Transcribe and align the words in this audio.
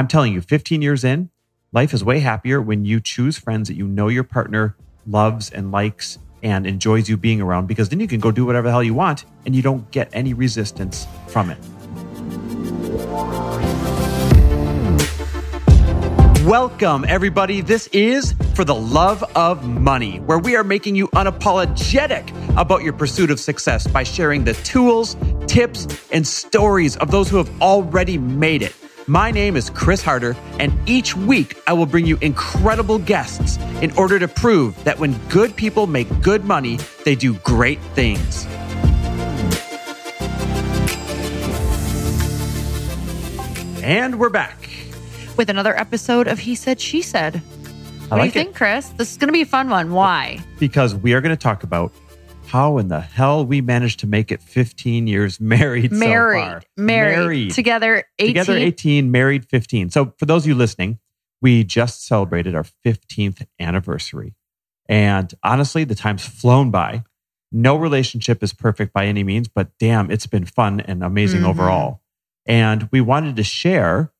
I'm 0.00 0.08
telling 0.08 0.32
you, 0.32 0.40
15 0.40 0.80
years 0.80 1.04
in, 1.04 1.28
life 1.72 1.92
is 1.92 2.02
way 2.02 2.20
happier 2.20 2.58
when 2.58 2.86
you 2.86 3.00
choose 3.00 3.36
friends 3.36 3.68
that 3.68 3.74
you 3.74 3.86
know 3.86 4.08
your 4.08 4.24
partner 4.24 4.74
loves 5.06 5.50
and 5.50 5.70
likes 5.70 6.18
and 6.42 6.66
enjoys 6.66 7.10
you 7.10 7.18
being 7.18 7.42
around 7.42 7.66
because 7.66 7.90
then 7.90 8.00
you 8.00 8.08
can 8.08 8.18
go 8.18 8.30
do 8.32 8.46
whatever 8.46 8.68
the 8.68 8.72
hell 8.72 8.82
you 8.82 8.94
want 8.94 9.26
and 9.44 9.54
you 9.54 9.60
don't 9.60 9.90
get 9.90 10.08
any 10.14 10.32
resistance 10.32 11.06
from 11.26 11.50
it. 11.50 11.58
Welcome, 16.46 17.04
everybody. 17.06 17.60
This 17.60 17.86
is 17.88 18.34
For 18.54 18.64
the 18.64 18.74
Love 18.74 19.22
of 19.36 19.68
Money, 19.68 20.20
where 20.20 20.38
we 20.38 20.56
are 20.56 20.64
making 20.64 20.96
you 20.96 21.08
unapologetic 21.08 22.56
about 22.56 22.82
your 22.82 22.94
pursuit 22.94 23.30
of 23.30 23.38
success 23.38 23.86
by 23.86 24.04
sharing 24.04 24.44
the 24.44 24.54
tools, 24.54 25.14
tips, 25.46 25.86
and 26.10 26.26
stories 26.26 26.96
of 26.96 27.10
those 27.10 27.28
who 27.28 27.36
have 27.36 27.50
already 27.60 28.16
made 28.16 28.62
it. 28.62 28.74
My 29.06 29.30
name 29.30 29.56
is 29.56 29.70
Chris 29.70 30.02
Harder, 30.02 30.36
and 30.58 30.72
each 30.88 31.16
week 31.16 31.60
I 31.66 31.72
will 31.72 31.86
bring 31.86 32.06
you 32.06 32.16
incredible 32.20 32.98
guests 32.98 33.56
in 33.82 33.90
order 33.92 34.18
to 34.18 34.28
prove 34.28 34.82
that 34.84 34.98
when 34.98 35.18
good 35.28 35.56
people 35.56 35.86
make 35.86 36.08
good 36.22 36.44
money, 36.44 36.78
they 37.04 37.14
do 37.14 37.34
great 37.34 37.80
things. 37.94 38.46
And 43.82 44.18
we're 44.20 44.28
back 44.28 44.68
with 45.36 45.48
another 45.48 45.76
episode 45.76 46.28
of 46.28 46.38
He 46.38 46.54
Said, 46.54 46.80
She 46.80 47.02
Said. 47.02 47.36
What 48.08 48.18
like 48.18 48.20
do 48.20 48.38
you 48.38 48.42
it. 48.42 48.44
think, 48.44 48.56
Chris? 48.56 48.88
This 48.90 49.10
is 49.12 49.16
going 49.16 49.28
to 49.28 49.32
be 49.32 49.42
a 49.42 49.46
fun 49.46 49.70
one. 49.70 49.92
Why? 49.92 50.38
because 50.58 50.94
we 50.94 51.14
are 51.14 51.22
going 51.22 51.34
to 51.34 51.40
talk 51.42 51.62
about 51.62 51.90
how 52.50 52.78
in 52.78 52.88
the 52.88 53.00
hell 53.00 53.44
we 53.46 53.60
managed 53.60 54.00
to 54.00 54.06
make 54.06 54.30
it 54.32 54.42
15 54.42 55.06
years 55.06 55.40
married. 55.40 55.90
so 55.92 55.96
married, 55.98 56.44
far. 56.44 56.62
married, 56.76 57.16
married. 57.16 57.50
together, 57.52 58.04
18. 58.18 58.28
Together 58.34 58.56
18, 58.58 59.10
married 59.10 59.46
15. 59.48 59.90
So 59.90 60.12
for 60.18 60.26
those 60.26 60.44
of 60.44 60.48
you 60.48 60.54
listening, 60.54 60.98
we 61.42 61.64
just 61.64 62.06
celebrated 62.06 62.54
our 62.54 62.66
15th 62.84 63.46
anniversary. 63.58 64.34
And 64.88 65.32
honestly, 65.42 65.84
the 65.84 65.94
time's 65.94 66.26
flown 66.26 66.70
by. 66.70 67.04
No 67.52 67.76
relationship 67.76 68.42
is 68.42 68.52
perfect 68.52 68.92
by 68.92 69.06
any 69.06 69.24
means, 69.24 69.48
but 69.48 69.70
damn, 69.78 70.10
it's 70.10 70.26
been 70.26 70.44
fun 70.44 70.80
and 70.80 71.02
amazing 71.02 71.42
Mhm. 71.42 71.48
overall. 71.48 72.02
And 72.46 72.88
we 72.92 73.00
wanted 73.00 73.36
to 73.36 73.42
share 73.44 74.12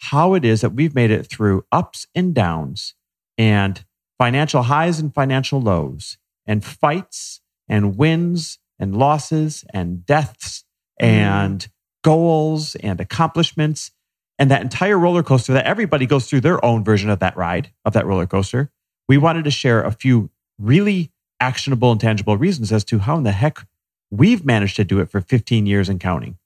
how 0.00 0.34
it 0.34 0.44
is 0.44 0.60
that 0.60 0.70
we've 0.74 0.94
made 0.94 1.10
it 1.10 1.26
through 1.26 1.64
ups 1.72 2.06
and 2.14 2.34
downs 2.34 2.94
and 3.36 3.84
financial 4.18 4.64
highs 4.64 4.98
and 5.00 5.12
financial 5.14 5.60
lows 5.60 6.18
and 6.46 6.64
fights 6.64 7.40
and 7.68 7.96
wins 7.96 8.58
and 8.78 8.96
losses 8.96 9.64
and 9.72 10.04
deaths 10.06 10.64
mm. 11.00 11.06
and 11.06 11.68
goals 12.02 12.74
and 12.76 13.00
accomplishments 13.00 13.90
and 14.38 14.50
that 14.50 14.62
entire 14.62 14.98
roller 14.98 15.22
coaster 15.22 15.52
that 15.52 15.66
everybody 15.66 16.06
goes 16.06 16.28
through 16.28 16.40
their 16.40 16.64
own 16.64 16.84
version 16.84 17.10
of 17.10 17.18
that 17.18 17.36
ride 17.36 17.70
of 17.84 17.92
that 17.92 18.06
roller 18.06 18.26
coaster. 18.26 18.70
We 19.08 19.18
wanted 19.18 19.44
to 19.44 19.50
share 19.50 19.82
a 19.82 19.90
few 19.90 20.30
really 20.58 21.10
actionable 21.40 21.92
and 21.92 22.00
tangible 22.00 22.36
reasons 22.36 22.72
as 22.72 22.84
to 22.84 22.98
how 23.00 23.16
in 23.16 23.24
the 23.24 23.32
heck 23.32 23.66
we've 24.10 24.44
managed 24.44 24.76
to 24.76 24.84
do 24.84 25.00
it 25.00 25.10
for 25.10 25.20
15 25.20 25.66
years 25.66 25.88
and 25.88 26.00
counting. 26.00 26.38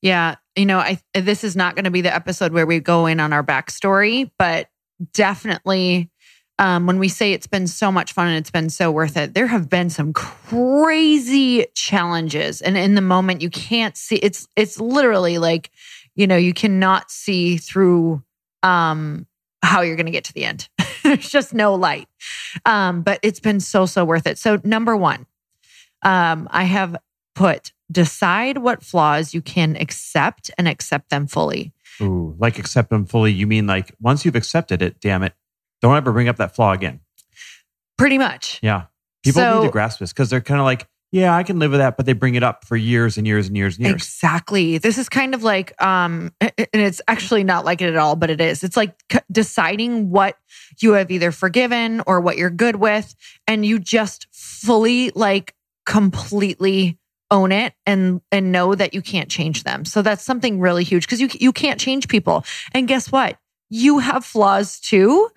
Yeah, 0.00 0.36
you 0.54 0.66
know, 0.66 0.78
I 0.78 1.00
this 1.14 1.42
is 1.42 1.56
not 1.56 1.74
going 1.74 1.84
to 1.84 1.90
be 1.90 2.02
the 2.02 2.14
episode 2.14 2.52
where 2.52 2.66
we 2.66 2.78
go 2.78 3.06
in 3.06 3.18
on 3.18 3.32
our 3.32 3.42
backstory, 3.42 4.30
but 4.38 4.68
definitely 5.12 6.10
um, 6.58 6.86
when 6.86 6.98
we 6.98 7.08
say 7.08 7.32
it's 7.32 7.46
been 7.46 7.66
so 7.66 7.92
much 7.92 8.12
fun 8.12 8.28
and 8.28 8.36
it's 8.36 8.50
been 8.50 8.70
so 8.70 8.90
worth 8.90 9.16
it, 9.16 9.34
there 9.34 9.46
have 9.46 9.68
been 9.68 9.90
some 9.90 10.12
crazy 10.12 11.66
challenges, 11.74 12.60
and 12.60 12.76
in 12.76 12.94
the 12.94 13.00
moment 13.00 13.42
you 13.42 13.50
can't 13.50 13.96
see. 13.96 14.16
It's 14.16 14.48
it's 14.56 14.80
literally 14.80 15.38
like 15.38 15.70
you 16.16 16.26
know 16.26 16.36
you 16.36 16.52
cannot 16.52 17.10
see 17.10 17.58
through 17.58 18.22
um, 18.62 19.26
how 19.62 19.82
you're 19.82 19.96
going 19.96 20.06
to 20.06 20.12
get 20.12 20.24
to 20.24 20.32
the 20.32 20.44
end. 20.44 20.68
There's 21.04 21.28
just 21.28 21.54
no 21.54 21.74
light, 21.74 22.08
um, 22.66 23.02
but 23.02 23.20
it's 23.22 23.40
been 23.40 23.60
so 23.60 23.86
so 23.86 24.04
worth 24.04 24.26
it. 24.26 24.38
So 24.38 24.60
number 24.64 24.96
one, 24.96 25.26
um, 26.02 26.48
I 26.50 26.64
have 26.64 26.96
put 27.34 27.72
decide 27.90 28.58
what 28.58 28.82
flaws 28.82 29.32
you 29.32 29.40
can 29.40 29.76
accept 29.76 30.50
and 30.58 30.66
accept 30.66 31.10
them 31.10 31.28
fully. 31.28 31.72
Ooh, 32.00 32.34
like 32.38 32.58
accept 32.58 32.90
them 32.90 33.06
fully 33.06 33.32
you 33.32 33.46
mean 33.46 33.66
like 33.66 33.94
once 34.00 34.24
you've 34.24 34.36
accepted 34.36 34.82
it 34.82 35.00
damn 35.00 35.24
it 35.24 35.34
don't 35.82 35.96
ever 35.96 36.12
bring 36.12 36.28
up 36.28 36.36
that 36.36 36.54
flaw 36.54 36.72
again 36.72 37.00
Pretty 37.96 38.18
much. 38.18 38.60
yeah 38.62 38.84
people 39.24 39.42
So- 39.42 39.60
need 39.60 39.66
to 39.66 39.72
grasp 39.72 39.98
this 40.00 40.12
because 40.12 40.30
they're 40.30 40.40
kind 40.40 40.60
of 40.60 40.64
like 40.64 40.86
yeah 41.10 41.34
i 41.34 41.42
can 41.42 41.58
live 41.58 41.70
with 41.70 41.80
that 41.80 41.96
but 41.96 42.04
they 42.06 42.12
bring 42.12 42.34
it 42.34 42.42
up 42.42 42.64
for 42.66 42.76
years 42.76 43.16
and 43.16 43.26
years 43.26 43.46
and 43.48 43.56
years 43.56 43.76
and 43.78 43.86
years 43.86 43.94
Exactly. 43.94 44.76
This 44.78 44.98
is 44.98 45.08
kind 45.08 45.34
of 45.34 45.42
like, 45.42 45.80
um, 45.82 46.32
and 46.40 46.52
it's 46.72 47.00
actually 47.08 47.44
not 47.44 47.64
like 47.64 47.80
it 47.80 47.88
at 47.88 47.96
all, 47.96 48.14
but 48.14 48.28
it 48.30 48.40
is. 48.40 48.62
It's 48.62 48.76
like 48.76 48.94
c- 49.10 49.18
deciding 49.32 50.10
what 50.10 50.36
you 50.80 50.92
have 50.92 51.10
either 51.10 51.32
forgiven 51.32 52.02
or 52.06 52.20
what 52.20 52.36
you're 52.36 52.50
good 52.50 52.76
with, 52.76 53.14
and 53.46 53.64
you 53.64 53.78
just 53.78 54.26
fully, 54.32 55.10
like, 55.14 55.54
completely 55.86 56.98
own 57.30 57.52
it 57.52 57.72
and 57.86 58.20
and 58.32 58.52
know 58.52 58.74
that 58.74 58.92
you 58.94 59.02
can't 59.02 59.28
change 59.30 59.62
them. 59.64 59.84
So 59.84 60.00
that's 60.02 60.24
something 60.24 60.60
really 60.60 60.84
huge 60.84 61.04
because 61.06 61.20
you 61.20 61.28
you 61.40 61.52
can't 61.52 61.78
change 61.80 62.08
people. 62.08 62.44
And 62.72 62.86
guess 62.88 63.10
what? 63.12 63.38
You 63.70 63.98
have 63.98 64.24
flaws 64.24 64.80
too 64.80 65.28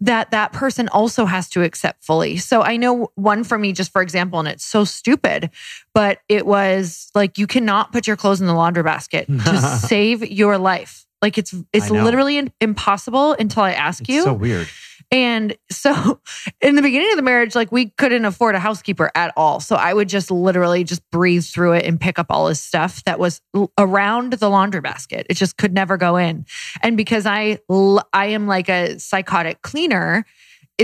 that 0.00 0.30
that 0.30 0.52
person 0.52 0.88
also 0.88 1.26
has 1.26 1.48
to 1.50 1.62
accept 1.62 2.04
fully. 2.04 2.36
So 2.36 2.62
I 2.62 2.76
know 2.76 3.10
one 3.14 3.44
for 3.44 3.58
me, 3.58 3.72
just 3.72 3.92
for 3.92 4.02
example, 4.02 4.38
and 4.38 4.48
it's 4.48 4.64
so 4.64 4.84
stupid, 4.84 5.50
but 5.94 6.18
it 6.28 6.46
was 6.46 7.10
like 7.14 7.38
you 7.38 7.46
cannot 7.46 7.92
put 7.92 8.06
your 8.06 8.16
clothes 8.16 8.40
in 8.40 8.46
the 8.46 8.54
laundry 8.54 8.82
basket 8.82 9.26
to 9.44 9.58
save 9.58 10.28
your 10.30 10.58
life. 10.58 11.06
Like 11.22 11.36
it's 11.36 11.54
it's 11.72 11.90
literally 11.90 12.50
impossible 12.60 13.32
until 13.32 13.62
I 13.62 13.72
ask 13.72 14.00
it's 14.00 14.08
you. 14.08 14.22
so 14.22 14.32
weird 14.32 14.68
And 15.10 15.56
so 15.70 16.20
in 16.60 16.76
the 16.76 16.82
beginning 16.82 17.10
of 17.10 17.16
the 17.16 17.22
marriage, 17.22 17.54
like 17.54 17.72
we 17.72 17.90
couldn't 17.90 18.24
afford 18.24 18.54
a 18.54 18.60
housekeeper 18.60 19.10
at 19.14 19.32
all. 19.36 19.60
So 19.60 19.76
I 19.76 19.92
would 19.92 20.08
just 20.08 20.30
literally 20.30 20.84
just 20.84 21.08
breathe 21.10 21.44
through 21.44 21.72
it 21.72 21.84
and 21.84 22.00
pick 22.00 22.18
up 22.18 22.26
all 22.30 22.48
his 22.48 22.60
stuff 22.60 23.02
that 23.04 23.18
was 23.18 23.40
around 23.78 24.34
the 24.34 24.48
laundry 24.48 24.80
basket. 24.80 25.26
It 25.28 25.34
just 25.34 25.56
could 25.56 25.72
never 25.72 25.96
go 25.96 26.16
in. 26.16 26.46
And 26.82 26.96
because 26.96 27.26
I 27.26 27.58
I 28.12 28.26
am 28.26 28.46
like 28.46 28.68
a 28.68 28.98
psychotic 28.98 29.62
cleaner, 29.62 30.24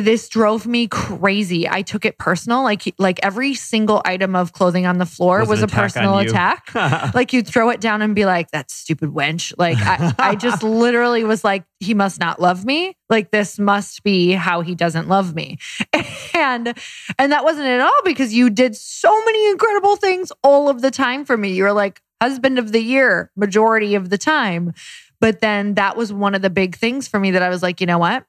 this 0.04 0.28
drove 0.28 0.66
me 0.66 0.86
crazy. 0.88 1.68
I 1.68 1.82
took 1.82 2.04
it 2.04 2.18
personal. 2.18 2.62
Like 2.62 2.94
like 2.98 3.20
every 3.22 3.54
single 3.54 4.02
item 4.04 4.36
of 4.36 4.52
clothing 4.52 4.86
on 4.86 4.98
the 4.98 5.06
floor 5.06 5.40
Was 5.40 5.48
was, 5.48 5.62
a 5.62 5.68
personal 5.68 6.18
attack 6.18 6.74
like 7.14 7.32
you'd 7.32 7.46
throw 7.46 7.70
it 7.70 7.80
down 7.80 8.02
and 8.02 8.14
be 8.14 8.24
like, 8.24 8.50
that 8.50 8.70
stupid 8.70 9.10
wench. 9.10 9.52
Like 9.58 9.78
I, 9.78 10.14
I 10.18 10.34
just 10.34 10.62
literally 10.62 11.24
was 11.24 11.44
like, 11.44 11.64
he 11.80 11.94
must 11.94 12.20
not 12.20 12.40
love 12.40 12.64
me. 12.64 12.96
Like 13.08 13.30
this 13.30 13.58
must 13.58 14.02
be 14.02 14.32
how 14.32 14.60
he 14.60 14.74
doesn't 14.74 15.08
love 15.08 15.34
me. 15.34 15.58
And 16.34 16.76
and 17.18 17.32
that 17.32 17.44
wasn't 17.44 17.66
at 17.66 17.80
all 17.80 18.00
because 18.04 18.34
you 18.34 18.50
did 18.50 18.76
so 18.76 19.24
many 19.24 19.48
incredible 19.50 19.96
things 19.96 20.30
all 20.42 20.68
of 20.68 20.82
the 20.82 20.90
time 20.90 21.24
for 21.24 21.34
me. 21.34 21.54
You're 21.54 21.72
like 21.72 22.02
husband 22.20 22.58
of 22.58 22.72
the 22.72 22.80
year 22.80 23.30
majority 23.36 23.94
of 23.94 24.10
the 24.10 24.18
time. 24.18 24.74
But 25.18 25.40
then 25.40 25.74
that 25.74 25.96
was 25.96 26.12
one 26.12 26.34
of 26.34 26.42
the 26.42 26.50
big 26.50 26.76
things 26.76 27.08
for 27.08 27.18
me 27.18 27.30
that 27.30 27.42
I 27.42 27.48
was 27.48 27.62
like, 27.62 27.80
you 27.80 27.86
know 27.86 27.98
what? 27.98 28.26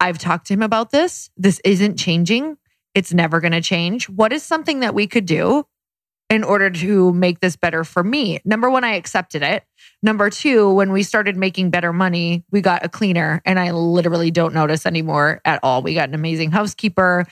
I've 0.00 0.18
talked 0.18 0.46
to 0.48 0.54
him 0.54 0.62
about 0.62 0.90
this. 0.90 1.30
This 1.36 1.60
isn't 1.64 1.98
changing. 1.98 2.56
It's 2.94 3.12
never 3.12 3.40
going 3.40 3.52
to 3.52 3.60
change. 3.60 4.08
What 4.08 4.32
is 4.32 4.42
something 4.42 4.80
that 4.80 4.94
we 4.94 5.06
could 5.06 5.26
do 5.26 5.66
in 6.30 6.44
order 6.44 6.70
to 6.70 7.12
make 7.12 7.40
this 7.40 7.56
better 7.56 7.84
for 7.84 8.02
me? 8.04 8.40
Number 8.44 8.70
one, 8.70 8.84
I 8.84 8.94
accepted 8.94 9.42
it. 9.42 9.64
Number 10.02 10.30
two, 10.30 10.72
when 10.72 10.92
we 10.92 11.02
started 11.02 11.36
making 11.36 11.70
better 11.70 11.92
money, 11.92 12.44
we 12.50 12.60
got 12.60 12.84
a 12.84 12.88
cleaner 12.88 13.42
and 13.44 13.58
I 13.58 13.72
literally 13.72 14.30
don't 14.30 14.54
notice 14.54 14.86
anymore 14.86 15.40
at 15.44 15.60
all. 15.62 15.82
We 15.82 15.94
got 15.94 16.08
an 16.08 16.14
amazing 16.14 16.50
housekeeper. 16.50 17.24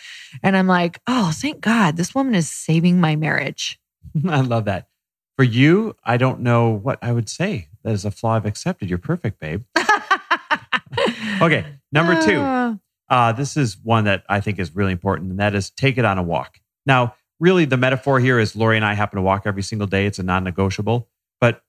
And 0.42 0.56
I'm 0.56 0.66
like, 0.66 1.00
oh, 1.06 1.32
thank 1.34 1.60
God, 1.60 1.96
this 1.96 2.14
woman 2.14 2.34
is 2.34 2.50
saving 2.50 3.00
my 3.00 3.16
marriage. 3.16 3.78
i 4.28 4.40
love 4.40 4.64
that 4.64 4.88
for 5.36 5.44
you 5.44 5.94
i 6.04 6.16
don't 6.16 6.40
know 6.40 6.70
what 6.70 6.98
i 7.02 7.12
would 7.12 7.28
say 7.28 7.68
that 7.82 7.92
is 7.92 8.04
a 8.04 8.10
flaw 8.10 8.34
i've 8.34 8.46
accepted 8.46 8.88
you're 8.88 8.98
perfect 8.98 9.38
babe 9.38 9.62
okay 11.40 11.66
number 11.92 12.20
two. 12.22 12.40
Uh, 13.08 13.32
this 13.32 13.56
is 13.56 13.78
one 13.82 14.04
that 14.04 14.24
I 14.28 14.40
think 14.40 14.58
is 14.58 14.74
really 14.74 14.92
important, 14.92 15.30
and 15.30 15.38
that 15.38 15.54
is 15.54 15.70
take 15.70 15.96
it 15.96 16.04
on 16.04 16.18
a 16.18 16.22
walk. 16.22 16.58
Now, 16.84 17.14
really, 17.38 17.64
the 17.64 17.76
metaphor 17.76 18.18
here 18.18 18.38
is 18.38 18.56
Lori 18.56 18.76
and 18.76 18.84
I 18.84 18.94
happen 18.94 19.16
to 19.16 19.22
walk 19.22 19.42
every 19.46 19.62
single 19.62 19.86
day. 19.86 20.06
It's 20.06 20.18
a 20.18 20.24
non 20.24 20.42
negotiable. 20.44 21.08
But 21.40 21.62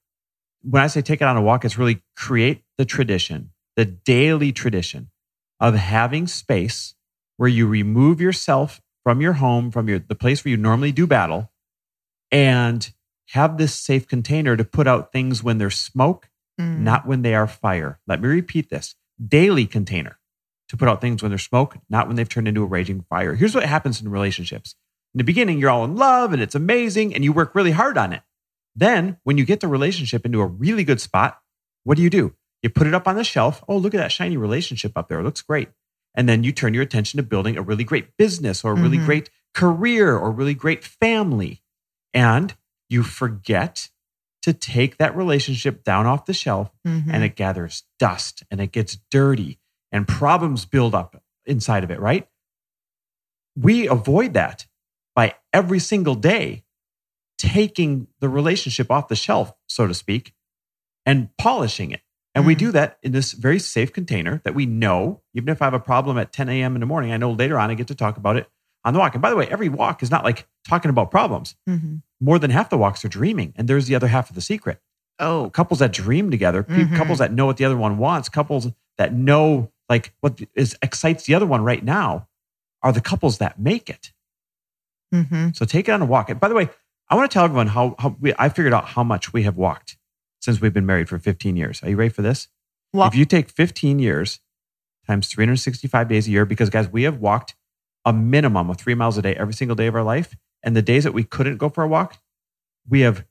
when 0.62 0.82
I 0.82 0.88
say 0.88 1.00
take 1.02 1.20
it 1.20 1.28
on 1.28 1.36
a 1.36 1.42
walk, 1.42 1.64
it's 1.64 1.78
really 1.78 2.02
create 2.16 2.64
the 2.76 2.84
tradition, 2.84 3.50
the 3.76 3.84
daily 3.84 4.50
tradition 4.52 5.10
of 5.60 5.74
having 5.74 6.26
space 6.26 6.94
where 7.36 7.48
you 7.48 7.66
remove 7.66 8.20
yourself 8.20 8.80
from 9.04 9.20
your 9.20 9.34
home, 9.34 9.70
from 9.70 9.88
your, 9.88 10.00
the 10.00 10.14
place 10.16 10.44
where 10.44 10.50
you 10.50 10.56
normally 10.56 10.90
do 10.90 11.06
battle, 11.06 11.52
and 12.32 12.92
have 13.28 13.58
this 13.58 13.74
safe 13.74 14.08
container 14.08 14.56
to 14.56 14.64
put 14.64 14.86
out 14.88 15.12
things 15.12 15.42
when 15.42 15.58
there's 15.58 15.76
smoke 15.78 16.28
Mm. 16.58 16.80
not 16.80 17.06
when 17.06 17.22
they 17.22 17.34
are 17.34 17.46
fire. 17.46 18.00
Let 18.08 18.20
me 18.20 18.28
repeat 18.28 18.68
this 18.68 18.96
daily 19.26 19.66
container 19.66 20.18
to 20.68 20.76
put 20.76 20.88
out 20.88 21.00
things 21.00 21.22
when 21.22 21.30
there's 21.30 21.42
smoke, 21.42 21.76
not 21.88 22.06
when 22.06 22.16
they've 22.16 22.28
turned 22.28 22.48
into 22.48 22.62
a 22.62 22.66
raging 22.66 23.04
fire. 23.08 23.34
Here's 23.34 23.54
what 23.54 23.64
happens 23.64 24.00
in 24.00 24.08
relationships. 24.10 24.74
In 25.14 25.18
the 25.18 25.24
beginning, 25.24 25.58
you're 25.58 25.70
all 25.70 25.84
in 25.84 25.96
love 25.96 26.32
and 26.32 26.42
it's 26.42 26.54
amazing 26.54 27.14
and 27.14 27.24
you 27.24 27.32
work 27.32 27.54
really 27.54 27.70
hard 27.70 27.96
on 27.96 28.12
it. 28.12 28.22
Then, 28.76 29.16
when 29.24 29.38
you 29.38 29.44
get 29.44 29.60
the 29.60 29.68
relationship 29.68 30.24
into 30.26 30.40
a 30.40 30.46
really 30.46 30.84
good 30.84 31.00
spot, 31.00 31.38
what 31.84 31.96
do 31.96 32.02
you 32.02 32.10
do? 32.10 32.34
You 32.62 32.70
put 32.70 32.86
it 32.86 32.94
up 32.94 33.08
on 33.08 33.16
the 33.16 33.24
shelf. 33.24 33.64
Oh, 33.68 33.76
look 33.76 33.94
at 33.94 33.98
that 33.98 34.12
shiny 34.12 34.36
relationship 34.36 34.92
up 34.96 35.08
there. 35.08 35.20
It 35.20 35.24
looks 35.24 35.42
great. 35.42 35.70
And 36.14 36.28
then 36.28 36.44
you 36.44 36.52
turn 36.52 36.74
your 36.74 36.82
attention 36.82 37.16
to 37.16 37.22
building 37.22 37.56
a 37.56 37.62
really 37.62 37.84
great 37.84 38.16
business 38.16 38.64
or 38.64 38.72
a 38.72 38.74
really 38.80 38.98
Mhm. 38.98 39.06
great 39.06 39.30
career 39.54 40.16
or 40.16 40.30
really 40.30 40.54
great 40.54 40.84
family. 40.84 41.62
And 42.12 42.54
you 42.88 43.02
forget 43.02 43.88
to 44.42 44.52
take 44.52 44.98
that 44.98 45.16
relationship 45.16 45.84
down 45.84 46.06
off 46.06 46.26
the 46.26 46.32
shelf 46.32 46.70
Mhm. 46.86 47.12
and 47.12 47.24
it 47.24 47.36
gathers 47.36 47.84
dust 47.98 48.42
and 48.50 48.60
it 48.60 48.72
gets 48.72 48.96
dirty 49.10 49.58
and 49.92 50.06
problems 50.06 50.64
build 50.64 50.94
up 50.94 51.22
inside 51.46 51.82
of 51.84 51.90
it, 51.90 52.00
right? 52.00 52.28
We 53.56 53.88
avoid 53.88 54.34
that 54.34 54.66
by 55.14 55.34
every 55.52 55.80
single 55.80 56.14
day 56.14 56.64
taking 57.38 58.06
the 58.20 58.28
relationship 58.28 58.90
off 58.90 59.08
the 59.08 59.16
shelf, 59.16 59.52
so 59.66 59.86
to 59.86 59.94
speak, 59.94 60.34
and 61.06 61.34
polishing 61.36 61.90
it. 61.90 62.02
And 62.34 62.46
we 62.46 62.54
Mhm. 62.54 62.58
do 62.58 62.72
that 62.72 62.98
in 63.02 63.12
this 63.12 63.32
very 63.32 63.58
safe 63.58 63.92
container 63.92 64.40
that 64.44 64.54
we 64.54 64.66
know, 64.66 65.22
even 65.34 65.48
if 65.48 65.60
I 65.62 65.64
have 65.66 65.74
a 65.74 65.80
problem 65.80 66.18
at 66.18 66.32
10 66.32 66.48
a.m. 66.48 66.76
in 66.76 66.80
the 66.80 66.86
morning, 66.86 67.10
I 67.12 67.16
know 67.16 67.32
later 67.32 67.58
on 67.58 67.70
I 67.70 67.74
get 67.74 67.88
to 67.88 67.94
talk 67.94 68.16
about 68.16 68.36
it 68.36 68.48
on 68.84 68.92
the 68.92 69.00
walk. 69.00 69.14
And 69.14 69.22
by 69.22 69.30
the 69.30 69.36
way, 69.36 69.48
every 69.48 69.68
walk 69.68 70.02
is 70.02 70.10
not 70.10 70.24
like 70.24 70.46
talking 70.68 70.88
about 70.90 71.10
problems. 71.10 71.56
Mhm. 71.68 72.02
More 72.20 72.38
than 72.38 72.50
half 72.50 72.70
the 72.70 72.78
walks 72.78 73.04
are 73.04 73.08
dreaming. 73.08 73.52
And 73.56 73.68
there's 73.68 73.86
the 73.86 73.94
other 73.94 74.08
half 74.08 74.28
of 74.28 74.34
the 74.34 74.40
secret 74.42 74.80
Oh, 75.20 75.50
couples 75.50 75.80
that 75.80 75.92
dream 75.92 76.30
together, 76.30 76.62
Mhm. 76.62 76.94
couples 76.96 77.18
that 77.18 77.32
know 77.32 77.44
what 77.46 77.56
the 77.56 77.64
other 77.64 77.76
one 77.76 77.98
wants, 77.98 78.28
couples 78.28 78.68
that 78.98 79.12
know 79.12 79.72
like 79.88 80.12
what 80.20 80.40
is 80.54 80.76
excites 80.82 81.24
the 81.24 81.34
other 81.34 81.46
one 81.46 81.62
right 81.64 81.82
now 81.82 82.28
are 82.82 82.92
the 82.92 83.00
couples 83.00 83.38
that 83.38 83.58
make 83.58 83.90
it. 83.90 84.12
hmm 85.12 85.48
So 85.54 85.64
take 85.64 85.88
it 85.88 85.92
on 85.92 86.02
a 86.02 86.06
walk. 86.06 86.30
And 86.30 86.38
by 86.38 86.48
the 86.48 86.54
way, 86.54 86.68
I 87.08 87.14
want 87.16 87.30
to 87.30 87.34
tell 87.34 87.44
everyone 87.44 87.68
how, 87.68 87.94
how 87.98 88.16
we, 88.20 88.32
I 88.38 88.48
figured 88.48 88.74
out 88.74 88.84
how 88.88 89.02
much 89.02 89.32
we 89.32 89.42
have 89.44 89.56
walked 89.56 89.96
since 90.40 90.60
we've 90.60 90.72
been 90.74 90.86
married 90.86 91.08
for 91.08 91.18
15 91.18 91.56
years. 91.56 91.82
Are 91.82 91.88
you 91.90 91.96
ready 91.96 92.10
for 92.10 92.22
this? 92.22 92.48
Well, 92.92 93.08
if 93.08 93.14
you 93.14 93.24
take 93.24 93.50
15 93.50 93.98
years 93.98 94.40
times 95.06 95.28
365 95.28 96.08
days 96.08 96.28
a 96.28 96.30
year, 96.30 96.44
because 96.44 96.70
guys, 96.70 96.88
we 96.88 97.04
have 97.04 97.18
walked 97.18 97.54
a 98.04 98.12
minimum 98.12 98.70
of 98.70 98.76
three 98.76 98.94
miles 98.94 99.16
a 99.18 99.22
day 99.22 99.34
every 99.34 99.54
single 99.54 99.74
day 99.74 99.86
of 99.86 99.94
our 99.94 100.02
life. 100.04 100.36
And 100.62 100.74
the 100.76 100.82
days 100.82 101.04
that 101.04 101.12
we 101.14 101.24
couldn't 101.24 101.56
go 101.58 101.68
for 101.68 101.84
a 101.84 101.88
walk, 101.88 102.18
we 102.88 103.00
have 103.00 103.24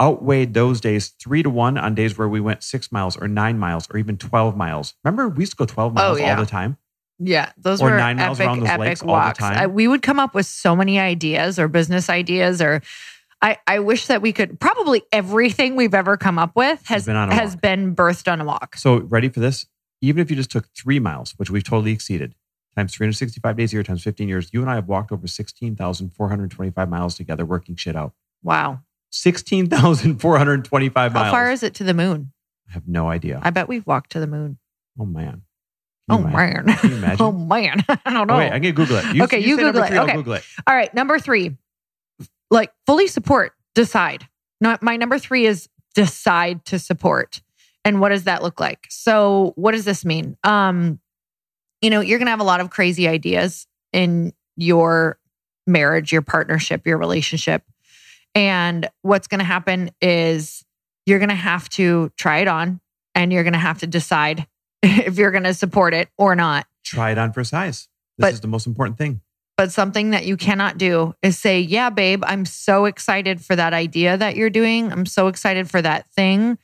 outweighed 0.00 0.52
those 0.54 0.80
days 0.80 1.08
three 1.08 1.42
to 1.42 1.48
one 1.50 1.78
on 1.78 1.94
days 1.94 2.18
where 2.18 2.28
we 2.28 2.40
went 2.40 2.62
six 2.62 2.92
miles 2.92 3.16
or 3.16 3.26
nine 3.28 3.58
miles 3.58 3.88
or 3.90 3.98
even 3.98 4.18
12 4.18 4.56
miles. 4.56 4.94
Remember, 5.04 5.28
we 5.28 5.40
used 5.42 5.52
to 5.52 5.56
go 5.56 5.64
12 5.64 5.92
Oh, 5.92 5.94
miles 5.94 6.20
yeah. 6.20 6.34
all 6.36 6.40
the 6.44 6.48
time. 6.50 6.76
Yeah, 7.18 7.50
those 7.56 7.80
Or 7.80 7.90
were 7.92 7.96
nine 7.96 8.16
miles 8.18 8.38
epic, 8.38 8.46
around 8.46 8.60
those 8.60 8.68
epic 8.68 8.80
lakes 8.80 9.00
all 9.00 9.06
the 9.08 9.12
walks. 9.12 9.38
time. 9.38 9.56
I, 9.56 9.66
we 9.68 9.88
would 9.88 10.02
come 10.02 10.18
up 10.20 10.34
with 10.34 10.44
so 10.44 10.76
many 10.76 11.00
ideas 11.00 11.58
or 11.58 11.66
business 11.66 12.10
ideas, 12.10 12.60
or 12.60 12.82
I, 13.40 13.56
I 13.66 13.78
wish 13.78 14.08
that 14.08 14.20
we 14.20 14.34
could. 14.34 14.60
Probably 14.60 15.02
everything 15.12 15.76
we've 15.76 15.94
ever 15.94 16.18
come 16.18 16.38
up 16.38 16.54
with 16.54 16.78
has 16.88 16.88
Has 16.88 17.06
been 17.06 17.16
on 17.16 17.30
a 17.30 17.34
has 17.34 17.52
walk. 17.54 17.62
been 17.62 17.96
birthed 17.96 18.30
on 18.30 18.42
a 18.42 18.44
walk. 18.44 18.76
So, 18.76 18.98
ready 18.98 19.30
for 19.30 19.40
this? 19.40 19.64
Even 20.02 20.20
if 20.20 20.28
you 20.30 20.36
just 20.36 20.50
took 20.50 20.66
three 20.76 20.98
miles, 21.00 21.32
which 21.38 21.48
we've 21.50 21.64
totally 21.64 21.92
exceeded, 21.92 22.34
times 22.76 22.94
365 22.94 23.56
days 23.56 23.72
a 23.72 23.76
year, 23.76 23.82
times 23.82 24.02
15 24.02 24.28
years, 24.28 24.50
you 24.52 24.60
and 24.60 24.70
I 24.70 24.74
have 24.74 24.88
walked 24.88 25.12
over 25.12 25.26
16,425 25.26 26.88
miles 26.88 27.14
together 27.14 27.44
working 27.44 27.76
shit 27.76 27.96
out. 27.96 28.12
Wow, 28.42 28.80
16,425 29.10 31.12
miles. 31.12 31.24
how 31.24 31.30
far 31.30 31.50
is 31.50 31.62
it 31.62 31.74
to 31.74 31.84
the 31.84 31.94
moon? 31.94 32.32
I 32.68 32.72
have 32.72 32.86
no 32.86 33.08
idea. 33.08 33.40
I 33.42 33.50
bet 33.50 33.68
we've 33.68 33.86
walked 33.86 34.12
to 34.12 34.20
the 34.20 34.26
moon. 34.26 34.58
oh, 34.98 35.06
man. 35.06 35.42
Oh 36.08 36.18
Can 36.18 36.22
you 36.22 36.28
imagine? 36.28 36.66
man, 36.66 36.76
Can 36.78 36.90
you 36.90 36.96
imagine? 36.96 37.16
oh 37.24 37.32
man, 37.32 37.84
I 37.88 38.12
don't 38.12 38.28
know. 38.28 38.34
Oh, 38.34 38.38
wait, 38.38 38.52
I'm 38.52 38.62
going 38.62 38.62
to 38.62 38.72
Google 38.72 38.96
it. 38.98 39.20
Okay, 39.22 39.40
you 39.40 39.56
number 39.56 39.72
Google 39.72 39.82
it. 39.82 39.88
three, 39.88 39.98
Okay. 39.98 40.12
Google 40.14 40.32
it. 40.34 40.44
All 40.66 40.76
right, 40.76 40.94
number 40.94 41.18
three, 41.18 41.56
like 42.50 42.72
fully 42.86 43.08
support, 43.08 43.52
decide. 43.74 44.28
Not 44.60 44.82
my 44.82 44.96
number 44.96 45.18
three 45.18 45.46
is 45.46 45.68
decide 45.94 46.64
to 46.66 46.78
support. 46.78 47.42
And 47.84 48.00
what 48.00 48.10
does 48.10 48.24
that 48.24 48.42
look 48.42 48.60
like? 48.60 48.86
So, 48.88 49.52
what 49.56 49.72
does 49.72 49.84
this 49.84 50.04
mean? 50.04 50.36
Um, 50.44 51.00
you 51.80 51.90
know, 51.90 52.00
you're 52.00 52.18
gonna 52.18 52.30
have 52.30 52.40
a 52.40 52.44
lot 52.44 52.60
of 52.60 52.70
crazy 52.70 53.06
ideas 53.08 53.66
in 53.92 54.32
your 54.56 55.18
marriage, 55.66 56.12
your 56.12 56.22
partnership, 56.22 56.86
your 56.86 56.98
relationship. 56.98 57.62
And 58.34 58.88
what's 59.02 59.26
gonna 59.28 59.44
happen 59.44 59.90
is 60.00 60.64
you're 61.06 61.18
gonna 61.18 61.34
have 61.34 61.68
to 61.70 62.10
try 62.16 62.38
it 62.38 62.48
on 62.48 62.80
and 63.14 63.32
you're 63.32 63.44
gonna 63.44 63.58
have 63.58 63.78
to 63.78 63.86
decide 63.86 64.46
if 64.82 65.16
you're 65.18 65.30
gonna 65.30 65.54
support 65.54 65.94
it 65.94 66.08
or 66.18 66.34
not. 66.34 66.66
Try 66.84 67.10
it 67.12 67.18
on 67.18 67.32
for 67.32 67.44
size. 67.44 67.88
This 68.18 68.24
But- 68.26 68.32
is 68.34 68.40
the 68.40 68.48
most 68.48 68.66
important 68.66 68.98
thing. 68.98 69.20
But 69.56 69.72
something 69.72 70.10
that 70.10 70.26
you 70.26 70.36
cannot 70.36 70.76
do 70.76 71.14
is 71.22 71.38
say, 71.38 71.60
Yeah, 71.60 71.88
babe, 71.88 72.22
I'm 72.26 72.44
so 72.44 72.84
excited 72.84 73.40
for 73.42 73.56
that 73.56 73.72
idea 73.72 74.14
that 74.18 74.36
you're 74.36 74.50
doing. 74.50 74.92
I'm 74.92 75.06
so 75.06 75.28
excited 75.28 75.70
for 75.70 75.80
that 75.80 76.10
thing. 76.10 76.58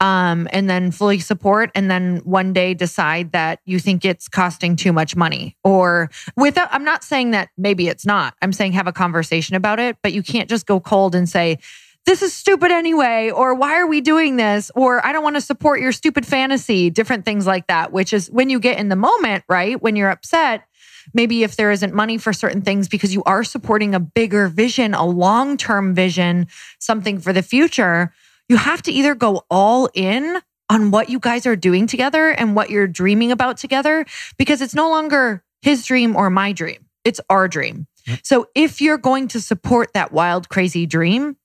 Um, 0.00 0.48
and 0.50 0.70
then 0.70 0.92
fully 0.92 1.18
support, 1.18 1.70
and 1.74 1.90
then 1.90 2.22
one 2.24 2.54
day 2.54 2.72
decide 2.72 3.32
that 3.32 3.60
you 3.66 3.78
think 3.78 4.02
it's 4.02 4.28
costing 4.28 4.74
too 4.74 4.94
much 4.94 5.14
money. 5.14 5.58
Or 5.62 6.10
without, 6.38 6.68
I'm 6.72 6.84
not 6.84 7.04
saying 7.04 7.32
that 7.32 7.50
maybe 7.58 7.86
it's 7.86 8.06
not. 8.06 8.32
I'm 8.40 8.54
saying 8.54 8.72
have 8.72 8.86
a 8.86 8.94
conversation 8.94 9.56
about 9.56 9.78
it, 9.78 9.98
but 10.02 10.14
you 10.14 10.22
can't 10.22 10.48
just 10.48 10.64
go 10.64 10.80
cold 10.80 11.14
and 11.14 11.28
say, 11.28 11.58
this 12.06 12.22
is 12.22 12.32
stupid 12.32 12.70
anyway, 12.70 13.30
or 13.30 13.54
why 13.54 13.78
are 13.78 13.86
we 13.86 14.00
doing 14.00 14.36
this? 14.36 14.70
Or 14.74 15.04
I 15.04 15.12
don't 15.12 15.22
want 15.22 15.36
to 15.36 15.40
support 15.40 15.80
your 15.80 15.92
stupid 15.92 16.26
fantasy, 16.26 16.90
different 16.90 17.24
things 17.24 17.46
like 17.46 17.66
that, 17.66 17.92
which 17.92 18.12
is 18.12 18.30
when 18.30 18.48
you 18.48 18.58
get 18.58 18.78
in 18.78 18.88
the 18.88 18.96
moment, 18.96 19.44
right? 19.48 19.80
When 19.80 19.96
you're 19.96 20.10
upset, 20.10 20.64
maybe 21.12 21.42
if 21.42 21.56
there 21.56 21.70
isn't 21.70 21.94
money 21.94 22.18
for 22.18 22.32
certain 22.32 22.62
things 22.62 22.88
because 22.88 23.12
you 23.12 23.22
are 23.24 23.44
supporting 23.44 23.94
a 23.94 24.00
bigger 24.00 24.48
vision, 24.48 24.94
a 24.94 25.04
long 25.04 25.56
term 25.56 25.94
vision, 25.94 26.46
something 26.78 27.20
for 27.20 27.32
the 27.32 27.42
future, 27.42 28.12
you 28.50 28.56
have 28.56 28.82
to 28.82 28.90
either 28.90 29.14
go 29.14 29.44
all 29.48 29.88
in 29.94 30.40
on 30.68 30.90
what 30.90 31.08
you 31.08 31.20
guys 31.20 31.46
are 31.46 31.54
doing 31.54 31.86
together 31.86 32.30
and 32.30 32.56
what 32.56 32.68
you're 32.68 32.88
dreaming 32.88 33.30
about 33.30 33.56
together 33.56 34.04
because 34.38 34.60
it's 34.60 34.74
no 34.74 34.90
longer 34.90 35.44
his 35.62 35.86
dream 35.86 36.16
or 36.16 36.30
my 36.30 36.50
dream. 36.50 36.84
It's 37.04 37.20
our 37.30 37.46
dream. 37.46 37.86
Yep. 38.08 38.20
So 38.24 38.48
if 38.56 38.80
you're 38.80 38.98
going 38.98 39.28
to 39.28 39.40
support 39.40 39.92
that 39.94 40.10
wild, 40.10 40.48
crazy 40.48 40.84
dream, 40.84 41.36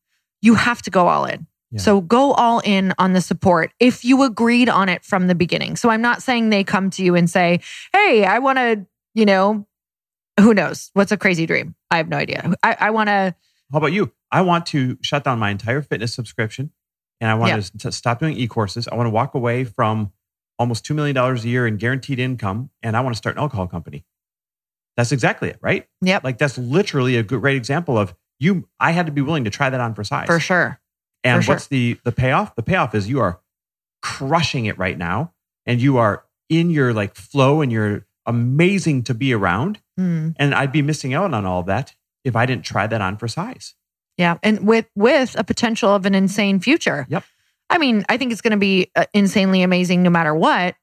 you 0.42 0.56
have 0.56 0.82
to 0.82 0.90
go 0.90 1.08
all 1.08 1.26
in. 1.26 1.46
Yeah. 1.70 1.80
So 1.80 2.02
go 2.02 2.34
all 2.34 2.60
in 2.66 2.92
on 2.98 3.14
the 3.14 3.22
support 3.22 3.72
if 3.80 4.04
you 4.04 4.24
agreed 4.24 4.68
on 4.68 4.90
it 4.90 5.06
from 5.06 5.28
the 5.28 5.36
beginning. 5.36 5.76
So 5.76 5.90
I'm 5.90 6.02
not 6.02 6.24
saying 6.24 6.50
they 6.50 6.64
come 6.64 6.90
to 6.92 7.04
you 7.04 7.14
and 7.14 7.30
say, 7.30 7.60
Hey, 7.94 8.26
I 8.26 8.40
want 8.40 8.58
to, 8.58 8.84
you 9.14 9.26
know, 9.26 9.68
who 10.40 10.56
knows? 10.56 10.90
What's 10.94 11.12
a 11.12 11.18
crazy 11.18 11.46
dream? 11.46 11.76
I 11.92 11.98
have 11.98 12.10
no 12.10 12.18
idea. 12.18 12.52
I, 12.64 12.78
I 12.80 12.90
want 12.90 13.10
to, 13.10 13.36
How 13.72 13.78
about 13.78 13.94
you? 13.94 14.12
I 14.32 14.42
want 14.42 14.66
to 14.68 14.98
shut 15.02 15.24
down 15.24 15.38
my 15.38 15.52
entire 15.52 15.84
fitness 15.84 16.12
subscription 16.12 16.72
and 17.22 17.30
I 17.30 17.36
want 17.36 17.52
Yeah. 17.52 17.62
to, 17.62 17.78
to 17.80 17.92
stop 17.92 18.20
doing 18.20 18.36
e 18.38 18.48
courses. 18.48 18.88
I 18.88 18.96
want 18.96 19.08
to 19.08 19.12
walk 19.12 19.34
away 19.36 19.64
from 19.64 20.12
almost 20.58 20.86
$2 20.86 20.96
million 20.96 21.18
a 21.18 21.36
year 21.42 21.68
in 21.68 21.78
guaranteed 21.78 22.20
income 22.20 22.70
and 22.82 22.96
I 22.96 23.02
want 23.02 23.14
to 23.14 23.18
start 23.18 23.36
an 23.36 23.42
alcohol 23.42 23.68
company. 23.68 24.06
That's 24.98 25.12
exactly 25.12 25.50
it, 25.50 25.58
right? 25.62 25.88
Yep. 26.02 26.24
Like 26.24 26.38
that's 26.38 26.58
literally 26.58 27.18
a 27.18 27.24
good, 27.24 27.42
great 27.42 27.58
example 27.58 27.98
of 27.98 28.16
you. 28.40 28.68
I 28.80 28.92
had 28.92 29.06
to 29.08 29.12
be 29.12 29.22
willing 29.22 29.44
to 29.44 29.50
try 29.50 29.70
that 29.70 29.82
on 29.82 29.94
for 29.94 30.04
size. 30.04 30.28
for 30.28 30.40
sure. 30.40 30.80
And 31.24 31.40
for 31.42 31.46
sure. 31.46 31.56
what's 31.56 31.68
the 31.68 32.00
the 32.06 32.12
payoff? 32.14 32.56
The 32.56 32.64
payoff 32.64 32.96
is 32.96 33.10
you 33.10 33.20
are 33.20 33.42
crushing 34.02 34.66
it 34.66 34.78
right 34.78 34.98
now 34.98 35.34
and 35.66 35.82
you 35.82 35.98
are 35.98 36.24
in 36.50 36.70
your 36.70 36.94
like 36.94 37.16
flow 37.16 37.62
and 37.62 37.72
you're 37.72 38.06
amazing 38.26 39.04
to 39.04 39.14
be 39.14 39.34
around. 39.34 39.80
Hmm. 39.98 40.30
And 40.38 40.54
I'd 40.56 40.72
be 40.72 40.82
missing 40.82 41.14
out 41.14 41.34
on 41.34 41.46
all 41.46 41.64
that 41.64 41.96
if 42.24 42.36
I 42.36 42.46
didn't 42.46 42.64
try 42.66 42.88
that 42.88 43.02
on 43.02 43.18
for 43.18 43.28
size. 43.28 43.76
Yeah, 44.18 44.38
and 44.44 44.66
with 44.66 44.88
with 44.96 45.36
a 45.38 45.44
potential 45.44 45.94
of 45.94 46.06
an 46.06 46.16
insane 46.16 46.60
future. 46.60 47.06
Yep. 47.10 47.24
I 47.70 47.78
mean, 47.78 48.06
I 48.08 48.18
think 48.18 48.32
it's 48.32 48.42
going 48.42 48.52
to 48.52 48.58
be 48.58 48.92
uh, 48.96 49.06
insanely 49.14 49.64
amazing 49.64 50.04
no 50.04 50.10
matter 50.10 50.34
what 50.34 50.76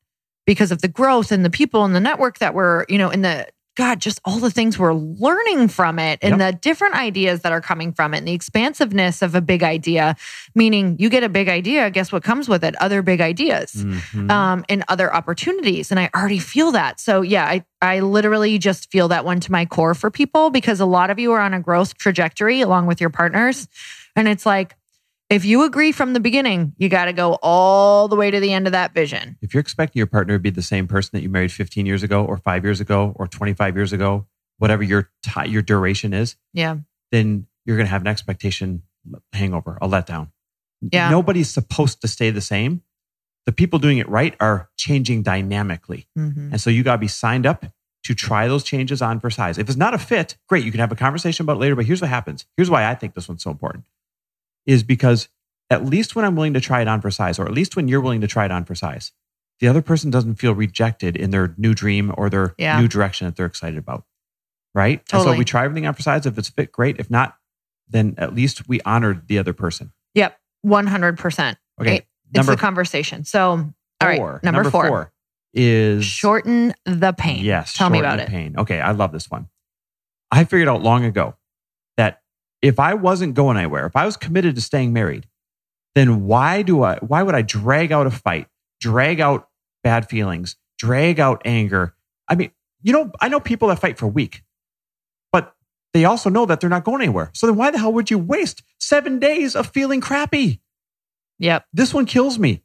because 0.47 0.73
of 0.73 0.83
the 0.83 0.89
growth 0.89 1.33
and 1.33 1.45
the 1.45 1.51
people 1.51 1.85
and 1.85 1.95
the 1.95 2.01
network 2.01 2.39
that 2.39 2.55
we're, 2.55 2.85
you 2.89 2.99
know, 2.99 3.11
in 3.11 3.23
the 3.23 3.47
God, 3.75 4.01
just 4.01 4.21
all 4.25 4.39
the 4.39 4.51
things 4.51 4.79
we're 4.79 4.93
learning 4.93 5.69
from 5.69 5.99
it 5.99 6.19
and 6.21 6.39
the 6.39 6.53
different 6.53 6.95
ideas 6.95 7.41
that 7.41 7.53
are 7.53 7.63
coming 7.63 7.93
from 7.95 8.13
it 8.13 8.19
and 8.19 8.29
the 8.29 8.33
expansiveness 8.35 9.23
of 9.23 9.35
a 9.35 9.41
big 9.41 9.63
idea. 9.63 10.15
Meaning, 10.55 10.97
you 10.99 11.09
get 11.09 11.23
a 11.25 11.29
big 11.31 11.49
idea, 11.49 11.89
guess 11.91 12.13
what 12.13 12.23
comes 12.23 12.51
with 12.51 12.65
it? 12.65 12.75
Other 12.83 13.01
big 13.01 13.23
ideas 13.23 13.73
Mhm. 13.75 14.31
um, 14.31 14.65
and 14.69 14.85
other 14.89 15.13
opportunities. 15.15 15.91
And 15.91 15.99
I 15.99 16.11
already 16.15 16.39
feel 16.39 16.73
that. 16.73 17.01
So 17.01 17.23
yeah, 17.23 17.47
I, 17.47 17.65
I 17.81 18.01
literally 18.01 18.59
just 18.59 18.91
feel 18.91 19.09
that 19.09 19.25
one 19.25 19.41
to 19.41 19.51
my 19.51 19.65
core 19.65 19.95
for 19.95 20.11
people 20.11 20.51
because 20.51 20.79
a 20.81 20.87
lot 20.87 21.09
of 21.09 21.19
you 21.19 21.33
are 21.33 21.41
on 21.41 21.55
a 21.55 21.61
growth 21.61 21.97
trajectory 21.97 22.61
along 22.61 22.87
with 22.87 23.01
your 23.01 23.11
partners. 23.11 23.69
And 24.15 24.29
it's 24.29 24.45
like, 24.45 24.75
if 25.33 25.45
you 25.45 25.65
agree 25.65 25.93
from 25.93 26.13
the 26.13 26.21
beginning, 26.21 26.75
you 26.79 26.89
got 26.89 27.07
to 27.07 27.13
go 27.13 27.39
all 27.43 28.09
the 28.09 28.17
way 28.17 28.31
to 28.31 28.39
the 28.41 28.53
end 28.53 28.67
of 28.67 28.73
that 28.73 28.93
vision. 28.95 29.37
if 29.43 29.55
you're 29.55 29.61
expecting 29.61 29.99
your 29.99 30.07
partner 30.07 30.35
to 30.35 30.39
be 30.39 30.51
the 30.51 30.63
same 30.63 30.87
person 30.87 31.11
that 31.15 31.23
you 31.23 31.29
married 31.29 31.51
15 31.53 31.87
years 31.87 32.03
ago 32.03 32.25
or 32.25 32.37
five 32.37 32.65
years 32.65 32.81
ago 32.81 33.13
or 33.17 33.27
25 33.27 33.77
years 33.77 33.93
ago, 33.93 34.27
whatever 34.59 34.83
your 34.83 35.11
ti 35.23 35.49
your 35.49 35.63
duration 35.63 36.13
is, 36.13 36.37
Yeah. 36.53 36.77
then 37.11 37.47
you're 37.65 37.77
going 37.77 37.87
to 37.87 37.91
have 37.91 38.03
an 38.03 38.07
expectation 38.09 38.83
hangover, 39.33 39.79
a 39.83 39.89
letdown. 39.89 40.31
Yeah. 40.93 41.11
Nobody's 41.11 41.51
supposed 41.51 42.01
to 42.03 42.09
stay 42.09 42.31
the 42.31 42.41
same. 42.41 42.83
The 43.47 43.53
people 43.53 43.79
doing 43.79 43.99
it 43.99 44.09
right 44.09 44.35
are 44.41 44.69
changing 44.77 45.23
dynamically. 45.23 46.07
Mhm. 46.17 46.53
And 46.53 46.61
so 46.61 46.71
you 46.71 46.83
got 46.83 46.93
to 46.95 46.99
be 46.99 47.09
signed 47.09 47.47
up 47.47 47.67
to 48.05 48.15
try 48.15 48.49
those 48.49 48.65
changes 48.65 49.01
on 49.03 49.21
for 49.21 49.31
size. 49.31 49.59
If 49.59 49.69
it's 49.69 49.77
not 49.79 49.95
a 49.95 49.99
fit, 49.99 50.37
great. 50.49 50.65
You 50.65 50.71
can 50.73 50.81
have 50.81 50.91
a 50.93 50.97
conversation 50.97 51.45
about 51.45 51.57
it 51.57 51.61
later. 51.61 51.77
But 51.77 51.87
here's 51.87 52.01
what 52.01 52.11
happens. 52.11 52.47
Here's 52.57 52.71
why 52.71 52.85
I 52.89 52.95
think 52.95 53.15
this 53.15 53.29
one's 53.29 53.43
so 53.43 53.51
important 53.51 53.85
is 54.67 54.83
because 54.83 55.29
at 55.71 55.85
least 55.85 56.15
when 56.15 56.25
I'm 56.25 56.37
willing 56.37 56.55
to 56.55 56.61
try 56.61 56.83
it 56.83 56.89
on 56.89 57.01
for 57.01 57.11
size, 57.11 57.39
or 57.39 57.47
at 57.47 57.53
least 57.53 57.77
when 57.77 57.89
you're 57.89 58.01
willing 58.01 58.21
to 58.21 58.27
try 58.27 58.45
it 58.45 58.51
on 58.51 58.65
for 58.65 58.75
size, 58.75 59.13
the 59.61 59.69
other 59.69 59.83
person 59.83 60.11
doesn't 60.11 60.37
feel 60.37 60.55
rejected 60.55 61.17
in 61.17 61.31
their 61.31 61.55
new 61.57 61.75
dream 61.75 62.13
or 62.17 62.29
their 62.29 62.55
Yeah. 62.59 62.81
new 62.81 62.89
direction 62.89 63.27
that 63.27 63.37
they're 63.37 63.47
excited 63.47 63.79
about. 63.79 64.05
Right? 64.75 65.03
And 65.13 65.23
so 65.23 65.37
we 65.37 65.45
try 65.45 65.65
everything 65.65 65.87
on 65.87 65.95
for 65.95 66.03
size. 66.03 66.25
If 66.27 66.39
it's 66.39 66.49
fit, 66.49 66.73
great. 66.73 66.99
If 66.99 67.11
not, 67.11 67.37
then 67.89 68.15
at 68.17 68.35
least 68.35 68.69
we 68.69 68.81
honored 68.83 69.29
the 69.29 69.39
other 69.39 69.53
person. 69.53 69.93
Yep. 70.15 70.39
100%. 70.65 71.57
Okay. 71.81 71.97
It's 71.97 72.07
number 72.35 72.53
the 72.53 72.59
conversation. 72.61 73.25
So, 73.25 73.51
all 73.51 73.73
right. 74.01 74.17
four. 74.17 74.41
Number, 74.43 74.65
four. 74.71 75.13
is 75.53 76.05
Shorten 76.05 76.75
the 76.87 77.13
pain. 77.13 77.45
Yes. 77.45 77.75
Tell 77.75 77.91
me 77.91 77.99
about 77.99 78.19
it. 78.21 78.29
Pain. 78.29 78.55
Okay. 78.59 78.81
I 78.81 78.93
love 78.93 79.13
this 79.13 79.31
one. 79.31 79.49
I 80.31 80.45
figured 80.45 80.69
out 80.69 80.83
long 80.83 81.05
ago 81.05 81.37
if 82.63 82.79
I 82.79 82.95
wasn't 82.95 83.35
going 83.35 83.57
anywhere, 83.57 83.87
if 83.87 83.97
I 83.97 84.07
was 84.07 84.17
committed 84.17 84.55
to 84.55 84.61
staying 84.61 84.93
married, 84.93 85.27
then 85.95 86.25
why 86.25 86.63
do 86.63 86.83
I, 86.83 86.97
why 86.99 87.23
would 87.23 87.35
I 87.35 87.43
drag 87.43 87.93
out 87.93 88.07
a 88.07 88.11
fight, 88.11 88.47
drag 88.81 89.21
out 89.21 89.49
bad 89.83 90.09
feelings, 90.09 90.57
drag 90.79 91.21
out 91.21 91.43
anger? 91.45 91.95
I 92.29 92.37
mean, 92.37 92.53
you 92.83 92.93
know, 92.93 93.11
I 93.21 93.29
know 93.29 93.41
people 93.41 93.69
that 93.69 93.79
fight 93.81 93.99
for 93.99 94.07
a 94.07 94.09
week, 94.09 94.43
but 95.33 95.55
they 95.93 96.05
also 96.05 96.31
know 96.31 96.47
that 96.47 96.61
they're 96.61 96.71
not 96.71 96.85
going 96.85 97.03
anywhere. 97.03 97.31
So 97.35 97.47
then 97.47 97.57
why 97.57 97.71
the 97.71 97.79
hell 97.79 97.93
would 97.93 98.11
you 98.11 98.19
waste 98.19 98.63
seven 98.79 99.19
days 99.19 99.55
of 99.55 99.67
feeling 99.67 100.01
crappy? 100.01 100.61
Yep. 101.39 101.67
this 101.73 101.93
one 101.93 102.07
kills 102.07 102.39
me. 102.39 102.63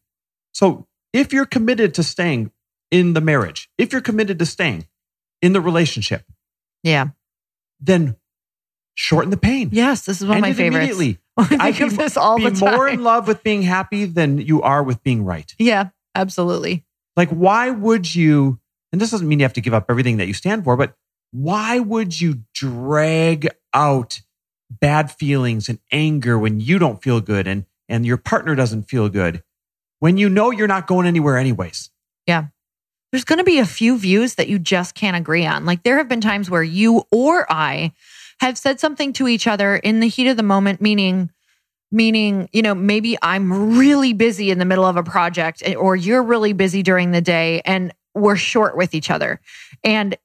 So 0.51 0.87
if 1.11 1.33
you're 1.33 1.47
committed 1.47 1.95
to 1.95 2.03
staying 2.03 2.51
in 2.91 3.13
the 3.13 3.21
marriage, 3.21 3.69
if 3.77 3.91
you're 3.91 4.01
committed 4.01 4.37
to 4.39 4.45
staying 4.45 4.85
in 5.41 5.53
the 5.53 5.61
relationship, 5.61 6.23
Yeah. 6.83 7.07
then 7.79 8.15
shorten 8.97 9.29
the 9.29 9.37
pain. 9.37 9.69
Yes. 9.71 10.05
This 10.05 10.21
is 10.21 10.27
one 10.27 10.37
End 10.37 10.45
of 10.45 10.49
my 10.49 10.53
it 10.53 10.57
favorites. 10.57 10.95
Immediately. 10.95 11.19
I 11.37 11.69
of 11.69 11.95
this 11.95 12.17
all 12.17 12.37
be 12.37 12.49
the 12.49 12.59
time. 12.59 12.73
more 12.73 12.87
in 12.87 13.03
love 13.03 13.27
with 13.27 13.43
being 13.43 13.61
happy 13.61 14.05
than 14.05 14.39
you 14.39 14.63
are 14.63 14.83
with 14.83 15.01
being 15.03 15.23
right. 15.23 15.53
yeah. 15.57 15.89
Absolutely. 16.15 16.83
Like, 17.15 17.29
why 17.29 17.69
would 17.69 18.15
you? 18.15 18.59
And 18.91 18.99
this 18.99 19.11
doesn't 19.11 19.27
mean 19.27 19.39
you 19.39 19.45
have 19.45 19.53
to 19.53 19.61
give 19.61 19.73
up 19.73 19.85
everything 19.87 20.17
that 20.17 20.25
you 20.25 20.33
stand 20.33 20.63
for, 20.63 20.75
but 20.75 20.95
why 21.31 21.77
would 21.77 22.19
you 22.19 22.41
drag 22.55 23.49
out 23.71 24.21
bad 24.71 25.11
feelings 25.11 25.69
and 25.69 25.77
anger 25.91 26.39
when 26.39 26.59
you 26.59 26.79
don't 26.79 27.03
feel 27.03 27.21
good 27.21 27.45
and 27.45 27.65
and 27.87 28.03
your 28.03 28.17
partner 28.17 28.55
doesn't 28.55 28.83
feel 28.89 29.09
good 29.09 29.43
when 29.99 30.17
you 30.17 30.27
know 30.27 30.49
you're 30.49 30.67
not 30.67 30.87
going 30.87 31.05
anywhere 31.05 31.37
anyways? 31.37 31.91
Yeah 32.25 32.47
there's 33.11 33.23
going 33.23 33.37
to 33.37 33.43
be 33.43 33.59
a 33.59 33.65
few 33.65 33.97
views 33.97 34.35
that 34.35 34.49
you 34.49 34.59
just 34.59 34.93
can't 34.93 35.15
agree 35.15 35.45
on. 35.45 35.65
Like 35.65 35.83
there 35.83 35.97
have 35.97 36.09
been 36.09 36.21
times 36.21 36.49
where 36.49 36.63
you 36.63 37.03
or 37.11 37.45
I 37.49 37.93
have 38.39 38.57
said 38.57 38.79
something 38.79 39.13
to 39.13 39.27
each 39.27 39.47
other 39.47 39.75
in 39.75 39.99
the 39.99 40.07
heat 40.07 40.27
of 40.27 40.37
the 40.37 40.43
moment, 40.43 40.81
meaning, 40.81 41.31
meaning, 41.91 42.49
you 42.53 42.61
know, 42.61 42.75
maybe 42.75 43.17
I'm 43.21 43.77
really 43.77 44.13
busy 44.13 44.51
in 44.51 44.59
the 44.59 44.65
middle 44.65 44.85
of 44.85 44.95
a 44.97 45.03
project 45.03 45.63
eh, 45.65 45.75
or 45.75 45.95
you're 45.95 46.23
really 46.23 46.53
busy 46.53 46.83
during 46.83 47.11
the 47.11 47.21
day 47.21 47.61
and 47.65 47.93
we're 48.13 48.35
short 48.35 48.75
with 48.77 48.93
each 48.93 49.09
other. 49.09 49.39
And 49.83 50.17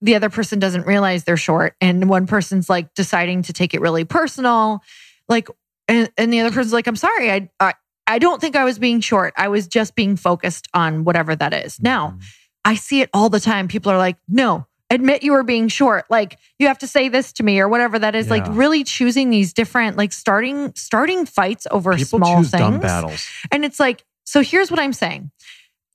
the 0.00 0.14
other 0.14 0.30
person 0.30 0.58
doesn't 0.58 0.86
realize 0.86 1.24
they're 1.24 1.36
short. 1.36 1.74
And 1.80 2.08
one 2.08 2.26
person's 2.26 2.70
like 2.70 2.94
deciding 2.94 3.42
to 3.42 3.52
take 3.52 3.74
it 3.74 3.80
really 3.80 4.04
personal. 4.04 4.80
Like, 5.28 5.48
and, 5.88 6.10
and 6.16 6.32
the 6.32 6.40
other 6.40 6.50
person's 6.50 6.72
like, 6.72 6.86
I'm 6.86 6.96
sorry. 6.96 7.30
I, 7.30 7.50
I, 7.60 7.74
I 8.06 8.18
don't 8.18 8.40
think 8.40 8.56
I 8.56 8.64
was 8.64 8.78
being 8.78 9.00
short. 9.00 9.34
I 9.36 9.48
was 9.48 9.68
just 9.68 9.94
being 9.94 10.16
focused 10.16 10.68
on 10.74 11.04
whatever 11.04 11.36
that 11.36 11.52
is. 11.52 11.80
Now, 11.80 12.16
Mhm. 12.16 12.24
I 12.62 12.74
see 12.74 13.00
it 13.00 13.08
all 13.14 13.30
the 13.30 13.40
time. 13.40 13.68
People 13.68 13.90
are 13.90 13.96
like, 13.98 14.16
no, 14.28 14.66
admit 14.90 15.22
you 15.22 15.32
were 15.32 15.44
being 15.44 15.68
short. 15.68 16.04
Like 16.10 16.38
you 16.58 16.66
have 16.66 16.78
to 16.78 16.86
say 16.86 17.08
this 17.08 17.32
to 17.34 17.42
me 17.42 17.60
or 17.60 17.68
whatever 17.68 17.98
that 17.98 18.14
is. 18.14 18.28
Like 18.28 18.44
really 18.50 18.84
choosing 18.84 19.30
these 19.30 19.52
different, 19.52 19.96
like 19.96 20.12
starting, 20.12 20.72
starting 20.74 21.24
fights 21.26 21.66
over 21.70 21.94
people 21.96 22.18
small 22.18 22.38
choose 22.42 22.50
things. 22.50 22.60
dumb 22.60 22.80
battles. 22.80 23.26
And 23.52 23.64
it's 23.64 23.78
like, 23.80 24.04
so 24.24 24.42
here's 24.42 24.70
what 24.70 24.80
I'm 24.80 24.92
saying. 24.92 25.30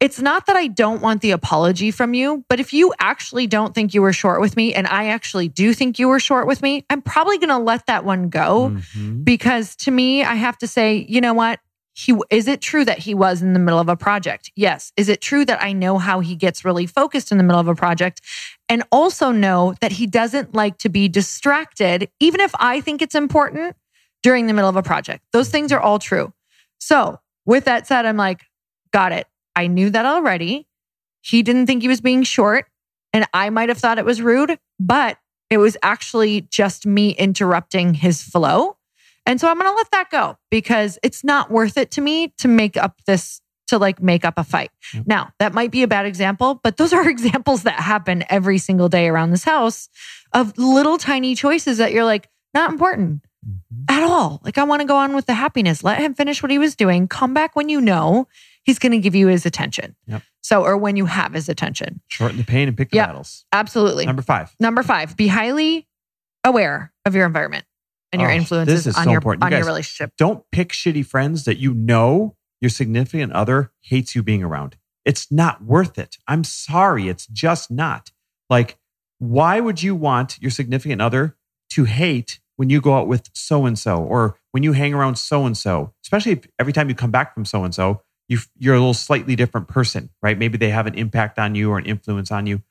It's 0.01 0.19
not 0.19 0.45
that 0.47 0.57
I 0.57 0.67
don't 0.67 1.01
want 1.01 1.21
the 1.21 1.31
apology 1.31 1.89
from 1.89 2.13
you, 2.13 2.43
but 2.49 2.59
if 2.59 2.73
you 2.73 2.93
actually 2.99 3.47
don't 3.47 3.73
think 3.73 3.93
you 3.93 4.01
were 4.01 4.11
short 4.11 4.41
with 4.41 4.57
me 4.57 4.73
and 4.73 4.85
I 4.87 5.07
actually 5.07 5.47
do 5.47 5.73
think 5.73 5.99
you 5.99 6.09
were 6.09 6.19
short 6.19 6.47
with 6.47 6.61
me, 6.61 6.85
I'm 6.89 7.01
probably 7.01 7.37
going 7.37 7.49
to 7.49 7.57
let 7.57 7.85
that 7.85 8.03
one 8.03 8.27
go 8.29 8.71
Mhm. 8.71 9.23
because 9.23 9.75
to 9.77 9.91
me, 9.91 10.21
I 10.23 10.35
have 10.35 10.57
to 10.59 10.67
say, 10.67 11.05
you 11.07 11.21
know 11.21 11.33
what? 11.33 11.59
He 11.97 12.13
is 12.29 12.49
it 12.49 12.59
true 12.59 12.83
that 12.83 12.99
he 12.99 13.13
was 13.13 13.41
in 13.41 13.53
the 13.53 13.59
middle 13.59 13.79
of 13.79 13.87
a 13.87 13.95
project? 13.95 14.51
Yes. 14.53 14.91
Is 14.97 15.07
it 15.07 15.21
true 15.21 15.45
that 15.45 15.63
I 15.63 15.71
know 15.71 15.97
how 15.97 16.19
he 16.19 16.35
gets 16.35 16.65
really 16.65 16.85
focused 16.85 17.31
in 17.31 17.37
the 17.37 17.43
middle 17.43 17.59
of 17.59 17.69
a 17.69 17.75
project 17.75 18.19
and 18.67 18.83
also 18.91 19.31
know 19.31 19.75
that 19.79 19.93
he 19.93 20.05
doesn't 20.05 20.53
like 20.53 20.77
to 20.79 20.89
be 20.89 21.07
distracted, 21.07 22.09
even 22.19 22.41
if 22.41 22.51
I 22.59 22.81
think 22.81 23.01
it's 23.01 23.15
important 23.15 23.77
during 24.23 24.47
the 24.47 24.53
middle 24.53 24.69
of 24.69 24.75
a 24.75 24.83
project? 24.83 25.23
Those 25.31 25.49
things 25.49 25.71
are 25.71 25.79
all 25.79 25.97
true. 25.97 26.33
So, 26.79 27.21
with 27.45 27.63
that 27.63 27.87
said, 27.87 28.05
I'm 28.05 28.17
like, 28.17 28.41
got 28.91 29.13
it. 29.13 29.27
I 29.55 29.67
knew 29.67 29.89
that 29.91 30.05
already. 30.05 30.67
He 31.21 31.43
didn't 31.43 31.65
think 31.65 31.81
he 31.81 31.87
was 31.87 32.01
being 32.01 32.23
short, 32.23 32.65
and 33.13 33.25
I 33.33 33.49
might 33.49 33.69
have 33.69 33.77
thought 33.77 33.99
it 33.99 34.05
was 34.05 34.21
rude, 34.21 34.59
but 34.79 35.17
it 35.49 35.59
was 35.59 35.77
actually 35.81 36.41
just 36.41 36.85
me 36.85 37.11
interrupting 37.11 37.93
his 37.93 38.21
flow. 38.21 38.75
And 39.25 39.39
so 39.41 39.49
I'm 39.49 39.57
going 39.57 39.71
to 39.71 39.75
let 39.75 39.91
that 39.91 40.09
go 40.11 40.37
because 40.51 40.99
it's 41.03 41.23
not 41.23 41.49
worth 41.51 41.77
it 41.77 41.91
to 41.91 42.01
me 42.01 42.33
to 42.39 42.47
make 42.47 42.77
up 42.77 42.95
this, 43.07 43.41
to 43.67 43.77
like 43.79 44.01
make 44.01 44.23
up 44.23 44.35
a 44.37 44.43
fight. 44.43 44.69
Yep. 44.93 45.03
Now, 45.07 45.31
that 45.39 45.53
might 45.53 45.71
be 45.71 45.81
a 45.83 45.87
bad 45.87 46.05
example, 46.05 46.59
but 46.63 46.77
those 46.77 46.93
are 46.93 47.07
examples 47.09 47.63
that 47.63 47.79
happen 47.79 48.23
every 48.29 48.57
single 48.59 48.89
day 48.89 49.07
around 49.07 49.31
this 49.31 49.43
house 49.43 49.89
of 50.33 50.57
little 50.57 50.97
tiny 50.97 51.33
choices 51.35 51.77
that 51.79 51.91
you're 51.91 52.05
like, 52.05 52.29
not 52.53 52.71
important 52.71 53.21
Mhm. 53.45 53.85
at 53.89 54.01
all. 54.03 54.41
Like, 54.43 54.57
I 54.57 54.63
want 54.63 54.81
to 54.81 54.87
go 54.87 54.95
on 54.97 55.13
with 55.15 55.25
the 55.27 55.33
happiness. 55.35 55.83
Let 55.83 55.99
him 55.99 56.13
finish 56.15 56.41
what 56.41 56.51
he 56.51 56.57
was 56.57 56.75
doing. 56.75 57.07
Come 57.07 57.33
back 57.33 57.55
when 57.55 57.69
you 57.69 57.79
know 57.79 58.27
he's 58.63 58.79
going 58.79 58.91
to 58.93 58.97
give 58.99 59.13
you 59.13 59.27
his 59.27 59.45
attention. 59.45 59.95
Yep. 60.07 60.23
So, 60.41 60.63
or 60.63 60.77
when 60.77 60.95
you 60.95 61.05
have 61.05 61.33
his 61.33 61.47
attention. 61.49 62.01
Shorten 62.07 62.37
the 62.37 62.43
pain 62.43 62.67
and 62.67 62.75
pick 62.77 62.89
the 62.91 62.97
Yep. 62.97 63.07
battles. 63.07 63.45
Absolutely. 63.51 64.05
Number 64.07 64.21
five. 64.23 64.55
Number 64.59 64.81
five, 64.83 65.15
be 65.17 65.27
highly 65.27 65.87
aware 66.43 66.91
of 67.05 67.13
your 67.15 67.25
environment 67.25 67.65
and 68.15 68.21
your 68.21 68.31
Oh, 68.31 68.35
influences 68.35 68.85
this 68.85 68.87
is 68.87 68.97
on 68.97 69.03
so 69.05 69.09
your 69.11 69.17
important. 69.19 69.43
You 69.43 69.45
on 69.45 69.51
your 69.51 69.59
guys- 69.61 69.67
relationship. 69.67 70.11
Don't 70.17 70.43
pick 70.51 70.69
shitty 70.71 71.05
friends 71.05 71.45
that 71.45 71.57
you 71.57 71.73
know 71.73 72.35
your 72.61 72.69
significant 72.69 73.33
other 73.33 73.71
hates 73.81 74.15
you 74.15 74.23
being 74.23 74.43
around. 74.43 74.77
It's 75.05 75.31
not 75.31 75.63
worth 75.63 75.97
it. 75.99 76.17
I'm 76.27 76.43
sorry. 76.43 77.07
It's 77.09 77.27
just 77.27 77.69
not. 77.69 78.11
Like, 78.49 78.77
why 79.19 79.59
would 79.59 79.83
you 79.83 79.93
want 79.95 80.37
your 80.41 80.51
significant 80.51 81.01
other 81.01 81.35
to 81.71 81.83
hate 81.83 82.39
when 82.57 82.69
you 82.69 82.81
go 82.81 82.95
out 82.95 83.07
with 83.07 83.29
so 83.33 83.65
and 83.65 83.77
so 83.77 83.97
or 84.03 84.39
when 84.51 84.63
you 84.63 84.71
hang 84.73 84.93
around 84.93 85.17
so 85.17 85.45
and 85.45 85.55
so? 85.57 85.93
Especially 86.03 86.31
if 86.33 86.47
every 86.59 86.73
time 86.73 86.89
you 86.89 86.95
come 86.95 87.11
back 87.11 87.33
from 87.33 87.45
so 87.45 87.63
and 87.63 87.73
so, 87.75 88.01
you 88.27 88.39
you're 88.57 88.73
a 88.75 88.79
little 88.79 88.93
slightly 88.95 89.35
different 89.35 89.67
person, 89.67 90.09
right? 90.23 90.37
Maybe 90.37 90.57
they 90.57 90.69
have 90.71 90.87
an 90.87 90.95
impact 90.95 91.37
on 91.37 91.53
you 91.53 91.69
or 91.71 91.77
an 91.77 91.85
influence 91.85 92.31
on 92.31 92.47
you. 92.47 92.61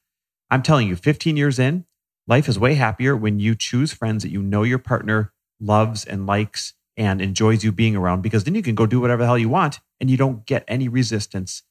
I'm 0.50 0.62
telling 0.62 0.88
you, 0.88 0.96
15 0.96 1.36
years 1.36 1.58
in, 1.58 1.84
life 2.26 2.48
is 2.48 2.58
way 2.58 2.74
happier 2.74 3.16
when 3.16 3.38
you 3.38 3.54
choose 3.54 3.92
friends 3.92 4.22
that 4.22 4.30
you 4.30 4.42
know 4.42 4.62
your 4.62 4.78
partner 4.78 5.32
loves 5.60 6.04
and 6.04 6.26
likes 6.26 6.74
and 6.96 7.20
enjoys 7.20 7.64
you 7.64 7.72
being 7.72 7.96
around 7.96 8.22
because 8.22 8.44
then 8.44 8.54
you 8.54 8.62
can 8.62 8.74
go 8.74 8.86
do 8.86 9.00
whatever 9.00 9.22
the 9.22 9.26
hell 9.26 9.38
you 9.38 9.48
want 9.48 9.80
and 10.00 10.10
you 10.10 10.16
don't 10.16 10.46
get 10.46 10.64
any 10.68 10.88
resistance 10.88 11.62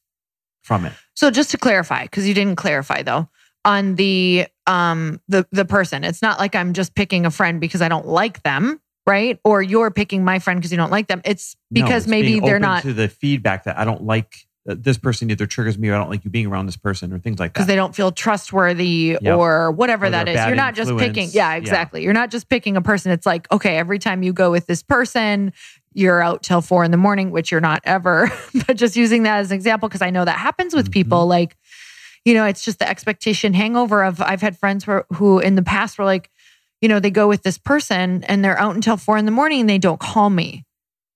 from 0.62 0.84
it. 0.84 0.92
So 1.14 1.30
just 1.30 1.50
to 1.50 1.58
clarify, 1.58 2.04
because 2.04 2.26
you 2.26 2.34
didn't 2.34 2.56
clarify 2.56 3.02
though, 3.02 3.28
on 3.64 3.94
the 3.94 4.46
um 4.66 5.20
the 5.28 5.46
the 5.52 5.64
person, 5.64 6.04
it's 6.04 6.22
not 6.22 6.38
like 6.38 6.54
I'm 6.54 6.72
just 6.72 6.94
picking 6.94 7.26
a 7.26 7.30
friend 7.30 7.60
because 7.60 7.82
I 7.82 7.88
don't 7.88 8.06
like 8.06 8.42
them, 8.42 8.80
right? 9.06 9.38
Or 9.44 9.62
you're 9.62 9.90
picking 9.90 10.24
my 10.24 10.38
friend 10.38 10.58
because 10.58 10.70
you 10.70 10.76
don't 10.76 10.90
like 10.90 11.06
them. 11.06 11.22
It's 11.24 11.56
No, 11.70 11.82
because 11.82 12.04
it's 12.04 12.10
maybe 12.10 12.40
they're 12.40 12.58
not 12.58 12.82
to 12.82 12.92
the 12.92 13.08
feedback 13.08 13.64
that 13.64 13.78
I 13.78 13.84
don't 13.84 14.02
like 14.04 14.46
this 14.66 14.96
person 14.96 15.30
either 15.30 15.46
triggers 15.46 15.76
me 15.76 15.88
or 15.90 15.94
I 15.94 15.98
don't 15.98 16.08
like 16.10 16.24
you 16.24 16.30
being 16.30 16.46
around 16.46 16.66
this 16.66 16.76
person 16.76 17.12
or 17.12 17.18
things 17.18 17.38
like 17.38 17.50
that. 17.50 17.54
because 17.54 17.66
they 17.66 17.76
don't 17.76 17.94
feel 17.94 18.10
trustworthy 18.12 19.16
Yep. 19.20 19.36
or 19.36 19.70
whatever 19.72 20.06
Or 20.06 20.10
that 20.10 20.28
is. 20.28 20.36
You're 20.46 20.54
not 20.56 20.74
just 20.74 20.96
picking, 20.96 21.28
yeah, 21.32 21.50
Yeah. 21.52 21.56
exactly. 21.56 22.02
You're 22.02 22.12
not 22.14 22.30
just 22.30 22.48
picking 22.48 22.76
a 22.76 22.80
person. 22.82 23.12
It's 23.12 23.26
like, 23.26 23.50
okay, 23.52 23.76
every 23.76 23.98
time 23.98 24.22
you 24.22 24.32
go 24.32 24.50
with 24.50 24.66
this 24.66 24.82
person, 24.82 25.52
you're 25.92 26.22
out 26.22 26.42
till 26.42 26.60
four 26.62 26.82
in 26.82 26.90
the 26.90 26.96
morning, 26.96 27.30
which 27.30 27.50
you're 27.50 27.60
not 27.60 27.80
ever. 27.84 28.30
but 28.66 28.76
just 28.76 28.96
using 28.96 29.24
that 29.24 29.38
as 29.38 29.50
an 29.50 29.54
example, 29.56 29.88
because 29.88 30.02
I 30.02 30.10
know 30.10 30.24
that 30.24 30.38
happens 30.38 30.74
with 30.74 30.88
Mhm. 30.88 30.92
people. 30.92 31.26
Like, 31.26 31.56
you 32.24 32.32
know, 32.32 32.46
it's 32.46 32.64
just 32.64 32.78
the 32.78 32.88
expectation 32.88 33.52
hangover 33.52 34.02
of 34.02 34.20
I've 34.22 34.40
had 34.40 34.56
friends 34.58 34.84
who, 34.84 35.02
who 35.12 35.40
in 35.40 35.56
the 35.56 35.62
past 35.62 35.98
were 35.98 36.06
like, 36.06 36.30
you 36.80 36.88
know, 36.88 37.00
they 37.00 37.10
go 37.10 37.28
with 37.28 37.42
this 37.42 37.58
person 37.58 38.24
and 38.24 38.42
they're 38.44 38.58
out 38.58 38.74
until 38.74 38.96
four 38.96 39.18
in 39.18 39.26
the 39.26 39.30
morning 39.30 39.60
and 39.60 39.68
they 39.70 39.78
don't 39.78 40.00
call 40.00 40.30
me. 40.30 40.64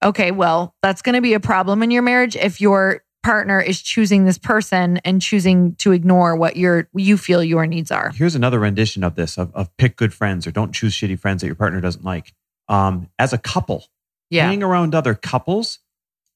Okay, 0.05 0.31
well, 0.31 0.75
that's 0.83 1.03
going 1.03 1.15
to 1.15 1.21
be 1.23 1.33
a 1.35 1.41
problem 1.41 1.83
in 1.83 1.91
your 1.91 2.03
marriage 2.03 2.37
if 2.37 2.61
your 2.61 3.03
partner 3.23 3.61
is 3.61 3.83
choosing 3.83 4.25
this 4.25 4.39
person 4.39 4.99
and 4.99 5.21
choosing 5.21 5.75
to 5.77 5.93
ignore 5.93 6.37
what 6.37 6.57
your 6.57 6.89
you 6.95 7.17
feel 7.17 7.43
your 7.43 7.67
needs 7.67 7.91
are. 7.91 8.11
Here's 8.11 8.35
another 8.35 8.59
rendition 8.59 9.03
of 9.05 9.15
this 9.17 9.37
of, 9.39 9.55
of 9.55 9.75
pick 9.77 9.97
good 9.97 10.15
friends 10.15 10.47
or 10.47 10.51
don't 10.51 10.73
choose 10.73 10.95
shitty 10.95 11.19
friends 11.19 11.41
that 11.43 11.47
your 11.47 11.57
partner 11.57 11.81
doesn't 11.81 12.05
like. 12.05 12.33
Um, 12.69 13.09
as 13.19 13.33
a 13.33 13.39
couple, 13.39 13.87
Yeah. 14.31 14.47
hang 14.49 14.63
around 14.63 14.95
other 14.95 15.15
couples 15.15 15.79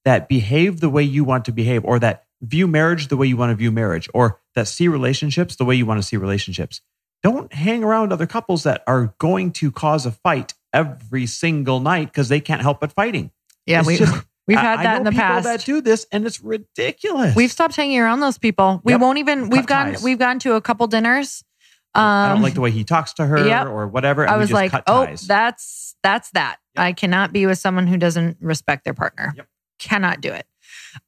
that 0.05 0.29
behave 0.29 0.81
the 0.81 0.89
way 0.91 1.03
you 1.03 1.25
want 1.25 1.45
to 1.45 1.53
behave 1.53 1.85
or 1.85 1.99
that 2.01 2.25
view 2.41 2.67
marriage 2.67 3.07
the 3.09 3.17
way 3.17 3.27
you 3.27 3.37
want 3.37 3.51
to 3.51 3.55
view 3.57 3.71
marriage 3.71 4.09
or 4.13 4.41
that 4.57 4.67
see 4.67 4.89
relationships 4.89 5.55
the 5.57 5.65
way 5.65 5.75
you 5.77 5.87
want 5.87 6.01
to 6.01 6.07
see 6.07 6.17
relationships. 6.17 6.81
Don't 7.23 7.53
hang 7.53 7.85
around 7.85 8.13
other 8.13 8.27
couples 8.27 8.65
that 8.65 8.83
are 8.89 9.15
going 9.19 9.53
to 9.53 9.71
cause 9.71 10.05
a 10.07 10.11
fight 10.11 10.55
every 10.73 11.25
single 11.27 11.79
night 11.79 12.07
because 12.09 12.29
they 12.29 12.41
can't 12.41 12.61
help 12.63 12.81
but 12.81 12.91
fighting. 12.93 13.31
Yeah, 13.67 13.79
It's 13.81 13.87
we 13.87 13.97
just- 13.99 14.25
We've 14.49 14.59
had 14.59 14.81
I 14.81 14.83
that 14.83 14.93
know 14.93 14.99
in 14.99 15.05
the 15.05 15.11
past. 15.13 15.17
people 15.17 15.35
past. 15.35 15.45
that 15.45 15.65
do 15.65 15.81
this, 15.81 16.07
and 16.13 16.27
it's 16.27 16.41
ridiculous. 16.43 17.37
We've 17.37 17.53
stopped 17.53 17.77
hanging 17.77 17.99
around 18.01 18.21
those 18.21 18.39
people. 18.39 18.81
We 18.85 18.93
Yep. 18.93 19.01
won't 19.01 19.19
even. 19.19 19.49
We've 19.51 19.61
Cut 19.63 19.69
gone. 19.69 19.93
ties. 19.93 20.03
We've 20.03 20.19
gone 20.19 20.39
to 20.41 20.55
a 20.55 20.61
couple 20.61 20.87
dinners. 20.89 21.45
Um, 21.95 22.03
I 22.05 22.29
don't 22.31 22.43
like 22.43 22.55
the 22.55 22.61
way 22.63 22.71
he 22.71 22.85
talks 22.85 23.13
to 23.15 23.27
her 23.27 23.47
Yep. 23.47 23.67
or 23.67 23.87
whatever. 23.87 24.23
and 24.23 24.31
I 24.31 24.37
was 24.39 24.49
just 24.49 24.55
like, 24.55 24.71
cut 24.71 24.85
oh, 24.87 25.05
ties. 25.07 25.27
that's 25.27 25.95
that's 26.03 26.31
that. 26.31 26.57
Yep. 26.75 26.85
I 26.85 26.93
cannot 26.93 27.33
be 27.33 27.47
with 27.47 27.59
someone 27.59 27.87
who 27.87 27.97
doesn't 27.99 28.39
respect 28.41 28.85
their 28.85 28.95
partner. 28.95 29.33
Yep. 29.37 29.47
Cannot 29.79 30.21
do 30.21 30.33
it. 30.33 30.47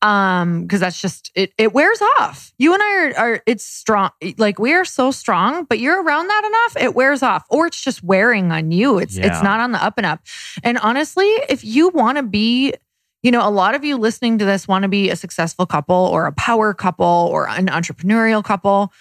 Um, 0.02 0.62
because 0.62 0.80
that's 0.80 1.00
just 1.00 1.30
it. 1.34 1.52
It 1.58 1.72
wears 1.72 2.00
off. 2.18 2.52
You 2.58 2.72
and 2.74 2.82
I 2.82 2.86
are, 2.96 3.18
are. 3.18 3.42
It's 3.46 3.64
strong. 3.66 4.10
Like 4.38 4.58
we 4.58 4.72
are 4.74 4.84
so 4.84 5.10
strong, 5.10 5.64
but 5.64 5.78
you're 5.78 6.02
around 6.02 6.28
that 6.28 6.44
enough. 6.44 6.84
It 6.84 6.94
wears 6.94 7.22
off, 7.22 7.44
or 7.50 7.66
it's 7.66 7.82
just 7.82 8.02
wearing 8.02 8.50
on 8.52 8.70
you. 8.70 8.98
It's 8.98 9.16
Yeah. 9.16 9.26
it's 9.26 9.42
not 9.42 9.60
on 9.60 9.72
the 9.72 9.82
up 9.82 9.94
and 9.96 10.06
up. 10.06 10.20
And 10.62 10.78
honestly, 10.78 11.26
if 11.48 11.64
you 11.64 11.88
want 11.90 12.16
to 12.18 12.22
be 12.22 12.74
you 13.24 13.32
know, 13.32 13.46
a 13.46 13.50
lot 13.50 13.74
of 13.74 13.82
you 13.84 13.96
listening 13.96 14.38
to 14.38 14.44
this 14.44 14.68
want 14.68 14.82
to 14.84 14.88
be 14.88 15.10
a 15.10 15.16
successful 15.16 15.66
couple 15.66 15.96
or 15.96 16.26
a 16.26 16.32
power 16.32 16.72
couple 16.74 17.04
or 17.32 17.48
an 17.48 17.66
entrepreneurial 17.66 18.44
couple. 18.44 18.92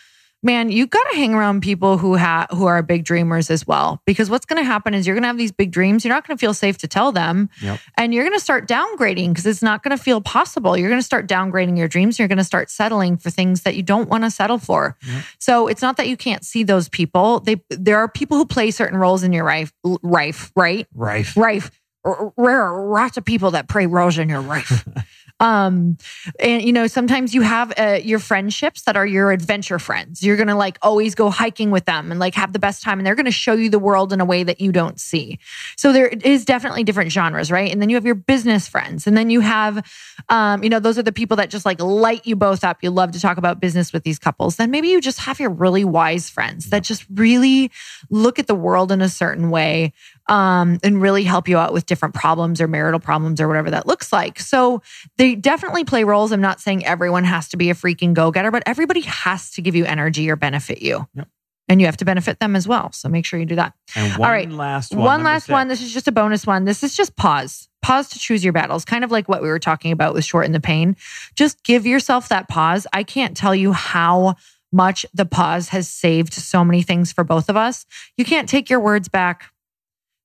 Man, 0.46 0.70
you 0.70 0.88
got 0.88 1.04
to 1.12 1.16
hang 1.16 1.34
around 1.34 1.62
people 1.62 1.98
who 1.98 2.16
have 2.16 2.48
who 2.52 2.66
are 2.66 2.82
big 2.84 3.06
dreamers 3.06 3.50
as 3.50 3.66
well. 3.66 4.02
Because 4.06 4.30
what's 4.30 4.46
going 4.46 4.62
to 4.62 4.66
happen 4.66 4.94
is 4.94 5.08
you're 5.08 5.16
going 5.16 5.24
to 5.24 5.28
have 5.28 5.38
these 5.38 5.54
big 5.54 5.72
dreams. 5.72 6.04
You're 6.04 6.14
not 6.14 6.28
going 6.28 6.36
to 6.38 6.40
feel 6.42 6.54
safe 6.54 6.78
to 6.80 6.88
tell 6.88 7.14
them, 7.14 7.50
Yep. 7.62 7.80
and 7.98 8.14
you're 8.14 8.26
going 8.26 8.38
to 8.38 8.44
start 8.44 8.68
downgrading 8.68 9.30
because 9.30 9.46
it's 9.46 9.62
not 9.64 9.84
going 9.84 9.96
to 9.98 10.04
feel 10.04 10.20
possible. 10.20 10.76
You're 10.78 10.90
going 10.90 11.00
to 11.00 11.06
start 11.06 11.28
downgrading 11.30 11.78
your 11.78 11.88
dreams. 11.88 12.20
You're 12.20 12.28
going 12.28 12.40
to 12.40 12.44
start 12.44 12.70
settling 12.70 13.16
for 13.16 13.30
things 13.30 13.62
that 13.62 13.76
you 13.76 13.84
don't 13.84 14.10
want 14.10 14.26
to 14.26 14.32
settle 14.32 14.58
for. 14.58 14.98
Yep. 15.08 15.24
So 15.40 15.68
it's 15.70 15.82
not 15.82 15.96
that 15.96 16.10
you 16.10 16.18
can't 16.18 16.44
see 16.44 16.64
those 16.64 16.90
people. 16.90 17.40
They 17.40 17.62
there 17.70 18.00
are 18.00 18.10
people 18.10 18.36
who 18.38 18.46
play 18.46 18.72
certain 18.72 19.00
roles 19.00 19.24
in 19.24 19.32
your 19.32 19.46
life, 19.46 19.72
rife, 20.02 20.52
right? 20.58 20.86
Rife. 20.94 21.38
rife. 21.38 21.72
R- 22.06 22.34
There 22.38 22.62
are 22.62 22.90
lots 22.90 23.18
of 23.18 23.26
people 23.26 23.52
that 23.52 23.68
pray 23.68 23.86
rose 23.88 24.18
in 24.18 24.30
your 24.30 24.42
rife. 24.42 24.88
um, 25.40 25.98
and 26.40 26.62
you 26.62 26.72
know, 26.72 26.88
sometimes 26.88 27.34
you 27.34 27.42
have 27.42 27.74
uh, 27.78 28.00
your 28.04 28.20
friendships 28.20 28.84
that 28.84 28.96
are 28.96 29.06
your 29.06 29.32
adventure 29.32 29.80
friends. 29.80 30.22
You're 30.24 30.38
gonna 30.38 30.56
like 30.56 30.78
always 30.82 31.16
go 31.16 31.30
hiking 31.30 31.72
with 31.72 31.86
them 31.86 32.12
and 32.12 32.20
like 32.20 32.36
have 32.36 32.54
the 32.54 32.60
best 32.60 32.84
time, 32.84 33.00
and 33.00 33.06
they're 33.06 33.16
gonna 33.16 33.32
show 33.32 33.54
you 33.54 33.70
the 33.70 33.80
world 33.80 34.14
in 34.14 34.22
a 34.22 34.26
way 34.26 34.44
that 34.44 34.62
you 34.62 34.72
don't 34.72 35.00
see. 35.00 35.40
So 35.78 35.92
there 35.92 36.08
is 36.08 36.46
definitely 36.46 36.84
different 36.84 37.12
genres, 37.12 37.52
right? 37.52 37.72
And 37.72 37.82
then 37.82 37.90
you 37.90 37.96
have 37.96 38.06
your 38.06 38.16
business 38.16 38.68
friends, 38.68 39.08
and 39.08 39.18
then 39.18 39.30
you 39.30 39.40
have, 39.40 39.86
um, 40.30 40.64
you 40.64 40.70
know, 40.70 40.80
those 40.80 40.98
are 40.98 41.04
the 41.04 41.12
people 41.12 41.38
that 41.38 41.50
just 41.50 41.66
like 41.66 41.82
light 41.82 42.26
you 42.26 42.36
both 42.36 42.64
up. 42.64 42.78
You 42.82 42.92
love 42.92 43.12
to 43.14 43.20
talk 43.20 43.38
about 43.38 43.60
business 43.60 43.92
with 43.94 44.04
these 44.04 44.20
couples. 44.20 44.58
Then 44.58 44.72
maybe 44.72 44.90
you 44.90 45.02
just 45.02 45.20
have 45.20 45.40
your 45.40 45.50
really 45.50 45.84
wise 45.84 46.30
friends 46.30 46.70
that 46.70 46.84
just 46.84 47.06
really 47.14 47.72
look 48.10 48.40
at 48.40 48.48
the 48.48 48.56
world 48.56 48.92
in 48.92 49.02
a 49.02 49.10
certain 49.10 49.50
way 49.50 49.94
um, 50.28 50.80
and 50.84 51.02
really 51.02 51.24
help 51.24 51.48
you 51.48 51.58
out 51.58 51.74
with 51.74 51.86
different 51.86 52.16
problems 52.16 52.62
or 52.62 52.68
marital 52.68 53.00
problems 53.00 53.42
or 53.42 53.48
whatever 53.48 53.72
that 53.72 53.88
looks 53.88 54.14
like. 54.14 54.40
So 54.40 54.82
they 55.18 55.36
definitely 55.36 55.84
play 55.84 56.04
roles. 56.04 56.32
I'm 56.32 56.42
not 56.42 56.62
saying 56.62 56.86
everyone 56.86 57.24
has 57.26 57.50
to 57.50 57.58
be 57.58 57.70
a 57.70 57.74
freaking 57.74 58.14
go 58.14 58.32
getter, 58.32 58.52
but 58.52 58.64
everybody 58.66 59.02
has 59.02 59.52
to 59.52 59.62
give 59.62 59.76
you 59.76 59.86
energy 59.86 60.30
or 60.30 60.36
benefit 60.36 60.82
you. 60.82 61.08
Yep. 61.16 61.28
And 61.70 61.80
you 61.80 61.88
have 61.88 61.98
to 61.98 62.06
benefit 62.06 62.40
them 62.40 62.58
as 62.58 62.68
well. 62.68 62.92
So 62.92 63.08
make 63.08 63.26
sure 63.26 63.40
you 63.40 63.46
do 63.46 63.56
that. 63.56 63.74
And 63.96 64.12
one 64.18 64.28
All 64.28 64.34
right. 64.34 64.50
last 64.50 64.94
one. 64.94 65.04
One 65.04 65.24
last 65.24 65.46
six. 65.46 65.54
one. 65.54 65.70
This 65.70 65.82
is 65.82 65.94
just 65.94 66.10
a 66.10 66.12
bonus 66.12 66.46
one. 66.46 66.66
This 66.66 66.84
is 66.84 66.96
just 66.96 67.16
pause. 67.16 67.70
Pause 67.82 68.10
to 68.10 68.20
choose 68.20 68.44
your 68.44 68.54
battles, 68.54 68.86
kind 68.86 69.04
of 69.04 69.12
like 69.12 69.30
what 69.30 69.42
we 69.42 69.48
were 69.48 69.60
talking 69.60 69.92
about 69.92 70.14
with 70.14 70.26
shorten 70.26 70.52
the 70.52 70.60
pain. 70.60 70.96
Just 71.36 71.64
give 71.64 71.86
yourself 71.86 72.30
that 72.30 72.50
pause. 72.50 72.86
I 72.92 73.04
can't 73.04 73.36
tell 73.36 73.56
you 73.56 73.72
how 73.72 74.36
much 74.74 75.06
the 75.14 75.26
pause 75.26 75.70
has 75.70 75.88
saved 75.88 76.34
so 76.34 76.66
many 76.66 76.82
things 76.82 77.14
for 77.14 77.24
both 77.24 77.48
of 77.48 77.56
us. 77.56 77.86
You 78.18 78.26
can't 78.26 78.50
take 78.50 78.70
your 78.70 78.80
words 78.80 79.08
back. 79.08 79.53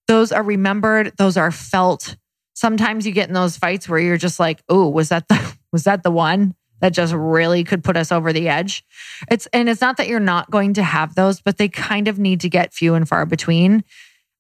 Those 0.09 0.33
are 0.33 0.43
remembered, 0.43 1.13
those 1.19 1.37
are 1.37 1.51
felt. 1.51 2.17
Sometimes 2.55 3.07
you 3.07 3.13
get 3.13 3.29
in 3.29 3.35
those 3.35 3.57
fights 3.57 3.89
where 3.89 4.01
you're 4.01 4.17
just 4.17 4.41
like, 4.41 4.63
"Oh, 4.69 4.89
was 4.89 5.11
that 5.11 5.29
the 5.29 5.57
was 5.73 5.85
that 5.85 6.03
the 6.03 6.11
one 6.11 6.55
that 6.81 6.93
just 6.93 7.13
really 7.13 7.63
could 7.65 7.85
put 7.85 7.97
us 7.97 8.11
over 8.11 8.33
the 8.33 8.49
edge?" 8.49 8.83
It's 9.31 9.47
and 9.53 9.69
it's 9.69 9.83
not 9.83 9.99
that 9.99 10.09
you're 10.09 10.19
not 10.19 10.51
going 10.51 10.75
to 10.75 10.83
have 10.83 11.15
those, 11.15 11.41
but 11.41 11.59
they 11.59 11.69
kind 11.69 12.09
of 12.09 12.19
need 12.19 12.41
to 12.41 12.49
get 12.49 12.73
few 12.75 12.95
and 12.95 13.07
far 13.09 13.27
between 13.27 13.85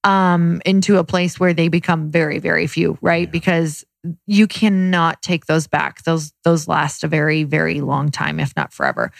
um 0.04 0.62
into 0.64 0.96
a 0.96 1.04
place 1.04 1.38
where 1.38 1.52
they 1.52 1.68
become 1.68 2.10
very 2.10 2.38
very 2.38 2.66
few, 2.66 2.96
right? 3.02 3.28
Yeah. 3.28 3.32
Because 3.32 3.84
you 4.26 4.46
cannot 4.46 5.20
take 5.22 5.46
those 5.46 5.66
back. 5.66 6.02
Those 6.04 6.32
those 6.44 6.66
last 6.66 7.04
a 7.04 7.08
very 7.08 7.44
very 7.44 7.80
long 7.82 8.10
time 8.10 8.40
if 8.40 8.56
not 8.56 8.72
forever. 8.72 9.12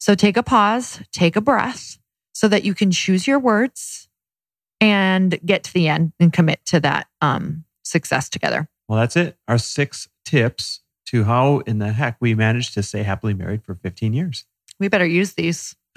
So 0.00 0.14
take 0.14 0.36
a 0.36 0.42
pause, 0.42 1.00
take 1.12 1.36
a 1.36 1.40
breath 1.40 1.98
so 2.32 2.48
that 2.48 2.64
you 2.64 2.74
can 2.74 2.90
choose 2.90 3.26
your 3.26 3.38
words 3.38 4.08
and 4.82 5.38
get 5.46 5.62
to 5.62 5.72
the 5.72 5.88
end 5.88 6.12
and 6.18 6.32
commit 6.32 6.60
to 6.66 6.80
that 6.80 7.06
um 7.22 7.64
success 7.84 8.28
together. 8.28 8.68
Well, 8.88 8.98
that's 8.98 9.16
it. 9.16 9.38
Our 9.48 9.58
six 9.58 10.08
tips 10.24 10.80
to 11.06 11.24
how 11.24 11.58
in 11.60 11.78
the 11.78 11.92
heck 11.92 12.16
we 12.20 12.34
managed 12.34 12.74
to 12.74 12.82
stay 12.82 13.02
happily 13.02 13.34
married 13.34 13.64
for 13.64 13.74
15 13.74 14.12
years. 14.12 14.44
We 14.78 14.88
better 14.88 15.06
use 15.06 15.34
these. 15.34 15.76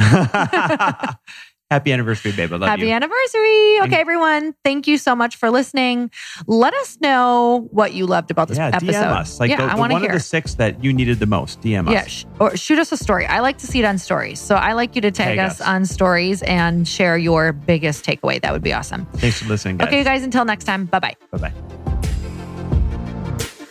Happy 1.71 1.91
anniversary, 1.91 2.32
babe. 2.32 2.54
I 2.54 2.58
love 2.58 2.69
Happy 2.69 2.84
you. 2.84 2.91
anniversary. 2.91 3.80
Okay, 3.82 3.99
everyone. 3.99 4.54
Thank 4.63 4.86
you 4.88 4.99
so 4.99 5.15
much 5.15 5.36
for 5.36 5.49
listening. 5.49 6.12
Let 6.45 6.75
us 6.75 6.99
know 7.01 7.67
what 7.71 7.93
you 7.93 8.06
loved 8.06 8.30
about 8.30 8.49
this 8.49 8.60
yeah, 8.60 8.67
episode. 8.67 8.91
DM 8.93 9.12
us. 9.12 9.39
Like 9.39 9.49
yeah, 9.49 9.58
the, 9.58 9.63
I 9.63 9.75
want 9.75 9.89
to 9.89 9.95
one 9.95 10.01
hear. 10.04 10.12
of 10.12 10.15
the 10.15 10.19
six 10.19 10.54
that 10.56 10.84
you 10.84 10.93
needed 10.93 11.17
the 11.17 11.25
most. 11.25 11.62
DM 11.62 11.88
us. 11.88 11.93
Yeah, 11.93 12.06
sh- 12.06 12.25
or 12.39 12.56
shoot 12.56 12.78
us 12.78 12.91
a 12.91 12.97
story. 12.97 13.25
I 13.25 13.39
like 13.39 13.58
to 13.58 13.67
see 13.67 13.80
it 13.80 13.86
on 13.86 13.97
stories. 13.97 14.39
So 14.39 14.54
I 14.54 14.73
like 14.73 14.95
you 14.95 15.01
to 15.01 15.10
tag, 15.10 15.38
Tag 15.38 15.39
us, 15.39 15.60
us. 15.60 15.67
on 15.67 15.86
stories 15.88 16.43
and 16.43 16.88
share 16.88 17.17
your 17.17 17.51
biggest 17.51 18.06
takeaway. 18.06 18.39
That 18.41 18.54
would 18.54 18.62
be 18.63 18.71
awesome. 18.71 19.08
Thanks 19.13 19.41
for 19.41 19.49
listening, 19.49 19.78
guys. 19.78 19.88
Okay, 19.88 20.04
guys, 20.04 20.21
until 20.23 20.45
next 20.45 20.65
time. 20.65 20.86
Bye 20.86 20.99
bye. 20.99 21.15
Bye 21.32 21.49
bye. 21.49 21.54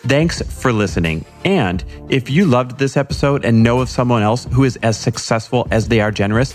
Thanks 0.07 0.43
for 0.43 0.73
listening. 0.73 1.25
And 1.47 1.83
if 2.11 2.29
you 2.29 2.45
loved 2.45 2.79
this 2.79 2.97
episode 2.97 3.45
and 3.45 3.63
know 3.63 3.81
of 3.81 3.89
someone 3.89 4.23
else 4.23 4.47
who 4.53 4.65
is 4.65 4.77
as 4.83 4.99
successful 4.99 5.67
as 5.71 5.89
they 5.89 6.01
are 6.01 6.11
generous, 6.11 6.55